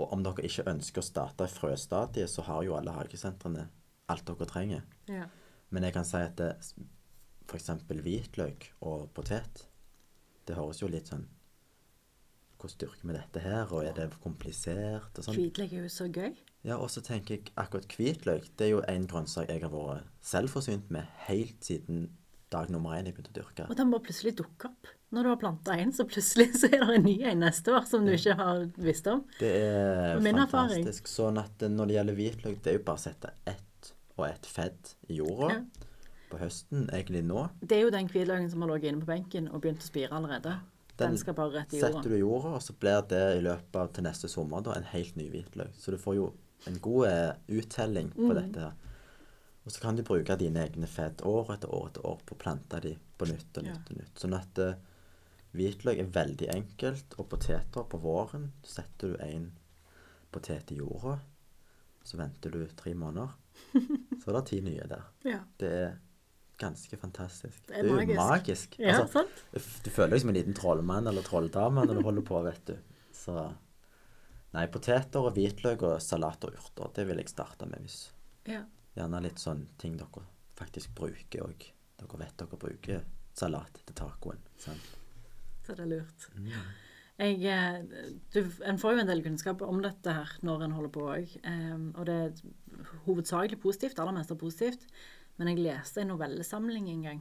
[0.00, 3.68] Og om dere ikke ønsker å starte i frøstadiet, så har jo alle hagesentrene
[4.10, 4.86] alt dere trenger.
[5.06, 5.28] Ja.
[5.70, 6.40] Men jeg kan si at
[7.46, 9.66] for eksempel hvitløk og potet,
[10.46, 11.28] det høres jo litt sånn
[12.60, 15.34] Hvordan dyrker vi dette her, og er det komplisert og sånn?
[15.38, 16.34] Hvitløk er jo så gøy.
[16.68, 20.08] Ja, og så tenker jeg akkurat hvitløk, det er jo en grønnsak jeg har vært
[20.20, 22.10] selvforsynt med helt siden
[22.52, 23.66] dag nummer én jeg begynte å dyrke.
[23.70, 24.90] Og den bare plutselig dukker opp.
[25.10, 27.86] Når du har planta en, så plutselig så er det en ny en neste år
[27.88, 29.22] som du ikke har visst om.
[29.40, 30.84] Det er Min erfaring.
[30.84, 31.08] fantastisk.
[31.10, 34.46] Sånn at når det gjelder hvitløk, det er jo bare å sette ett og ett
[34.50, 35.62] fedd i jorda Ja.
[36.30, 37.46] på høsten, egentlig nå.
[37.62, 40.12] Det er jo den hvitløken som har ligget inne på benken og begynt å spire
[40.20, 40.58] allerede.
[41.08, 41.92] Den skal bare rett i jorda.
[41.96, 44.74] setter du i jorda, og så blir det i løpet av til neste sommer da,
[44.76, 45.72] en helt ny hvitløk.
[45.78, 46.28] Så du får jo
[46.68, 48.34] en god eh, uttelling på Mm.
[48.40, 48.72] dette her.
[49.66, 52.38] Og så kan du bruke dine egne fett år etter år etter år på å
[52.38, 53.72] plante de på nytt og Ja.
[53.74, 54.14] nytt og nytt.
[54.18, 54.74] Sånn at eh,
[55.54, 59.52] hvitløk er veldig enkelt, og poteter på våren setter du en
[60.32, 61.18] potet i jorda,
[62.04, 63.28] så venter du tre måneder,
[64.22, 65.02] så er det ti nye der.
[65.24, 65.40] Ja.
[65.58, 65.98] Det er
[66.60, 67.62] ganske fantastisk.
[67.68, 68.20] Det er jo magisk.
[68.20, 68.78] magisk.
[68.82, 69.24] ja, Altså,
[69.84, 72.76] du føler deg som en liten trollmann eller trolldame når du holder på, vet du.
[73.16, 73.36] Så
[74.50, 78.00] Nei, poteter og hvitløk og salat og urter, det vil jeg starte med hvis
[78.50, 78.64] Ja.
[78.96, 80.24] Gjerne litt sånn ting dere
[80.58, 81.66] faktisk bruker òg.
[82.00, 83.04] Dere vet dere bruker
[83.36, 84.40] salat til tacoen.
[84.58, 84.96] Sant?
[85.62, 86.26] Så det er lurt.
[87.20, 87.78] Jeg, eh,
[88.32, 91.36] du, en får jo en del kunnskap om dette her når en holder på òg.
[91.94, 92.32] og det er
[93.06, 94.86] hovedsakelig positivt, aller mest er positivt.
[95.40, 97.20] Men jeg leste en novellesamling en gang.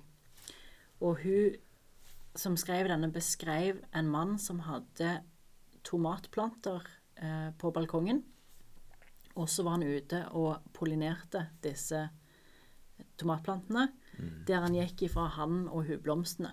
[0.99, 1.55] Og hun
[2.35, 5.21] som skrev denne, beskrev en mann som hadde
[5.87, 6.83] tomatplanter
[7.15, 8.21] eh, på balkongen.
[9.39, 12.03] Og så var han ute og pollinerte disse
[13.19, 13.87] tomatplantene.
[14.47, 16.51] Der han gikk ifra han og hublomstene.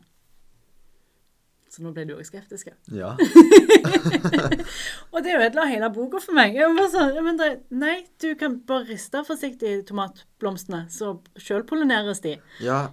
[1.76, 2.70] Så nå ble du òg skeptisk.
[2.96, 3.10] ja.
[5.12, 6.54] Og det ødela hele boka for meg.
[6.56, 11.16] Jeg var sånn, ja, men det, nei, du kan bare riste forsiktig i tomatblomstene, så
[11.40, 12.38] sjølpollineres de.
[12.64, 12.86] ja.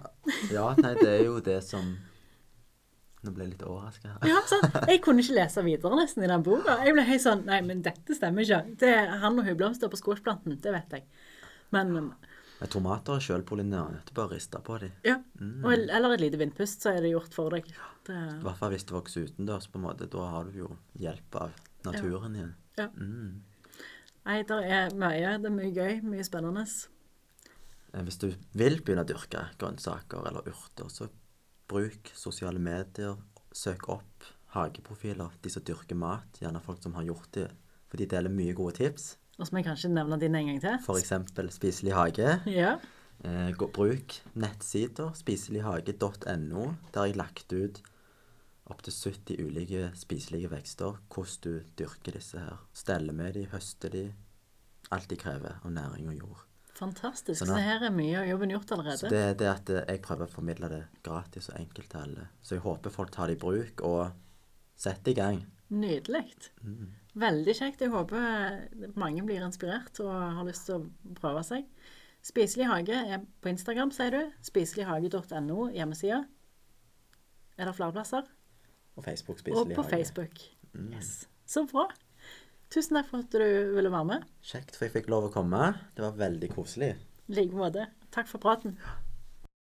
[0.48, 1.84] Ja, nei, det er jo det som
[3.24, 4.14] Nå ble jeg litt overraska.
[4.28, 4.62] Ja, sånn.
[4.88, 6.78] Jeg kunne ikke lese videre nesten i den boka.
[6.84, 8.58] Jeg ble helt sånn Nei, men dette stemmer ikke.
[8.80, 11.04] Det er han og hublomster på squashplanten, det vet jeg.
[11.72, 12.10] Men Men
[12.70, 14.00] tomater er sjølpollinerende.
[14.06, 14.92] Du bare rister på dem.
[15.04, 15.18] ja.
[15.40, 15.64] Mm.
[15.66, 17.66] eller et lite vindpust, så er det gjort for deg.
[18.06, 20.06] Det, I hvert fall hvis det vokser utendørs, på en måte.
[20.10, 20.68] Da har du jo
[21.00, 21.50] hjelp av
[21.84, 22.54] naturen igjen.
[22.78, 22.88] ja.
[22.94, 23.42] Mm.
[24.24, 25.34] Nei, det er mye.
[25.42, 25.98] Det er mye gøy.
[26.08, 26.62] Mye spennende.
[27.92, 31.10] Eh, Hvis du vil begynne å dyrke grønnsaker eller urter, så
[31.68, 33.18] bruk sosiale medier.
[33.52, 34.24] Søk opp
[34.54, 36.40] hageprofiler, de som dyrker mat.
[36.40, 37.50] Gjerne folk som har gjort det.
[37.90, 39.16] For de deler mye gode tips.
[39.38, 40.76] Og så må jeg kanskje nevne dine en gang til.
[40.78, 41.56] F.eks.
[41.56, 42.36] Spiselig hage.
[42.50, 42.76] Ja.
[43.24, 45.10] Eh, gå, bruk nettsider.
[45.18, 46.68] Spiselighage.no.
[46.92, 47.82] Der har jeg lagt ut
[48.70, 51.00] opptil 70 ulike spiselige vekster.
[51.12, 52.62] Hvordan du dyrker disse her.
[52.72, 54.08] Steller med de, høster de.
[54.92, 56.42] Alt de krever av næring og jord.
[56.74, 57.38] Fantastisk.
[57.38, 58.98] Sånn, Så her er mye av jobben gjort allerede.
[58.98, 62.00] Så det er det at eh, jeg prøver å formidle det gratis og enkelt til
[62.02, 62.28] alle.
[62.42, 64.10] Så jeg håper folk tar det i bruk og
[64.76, 65.40] setter i gang.
[65.74, 66.24] Nydelig.
[66.62, 66.92] Mm.
[67.14, 67.82] Veldig kjekt.
[67.84, 71.68] Jeg håper mange blir inspirert og har lyst til å prøve seg.
[72.24, 74.22] Spiselig hage er på Instagram, sier du.
[74.46, 76.22] Spiselighage.no, hjemmesida.
[77.54, 78.26] Er det flere plasser?
[78.96, 79.90] Og Facebook Og på hage.
[79.92, 80.42] Facebook.
[80.74, 81.28] Yes.
[81.46, 81.86] Så bra.
[82.72, 84.26] Tusen takk for at du ville være med.
[84.42, 85.74] Kjekt for jeg fikk lov å komme.
[85.94, 86.94] Det var veldig koselig.
[87.28, 87.86] I like måte.
[88.14, 88.74] Takk for praten.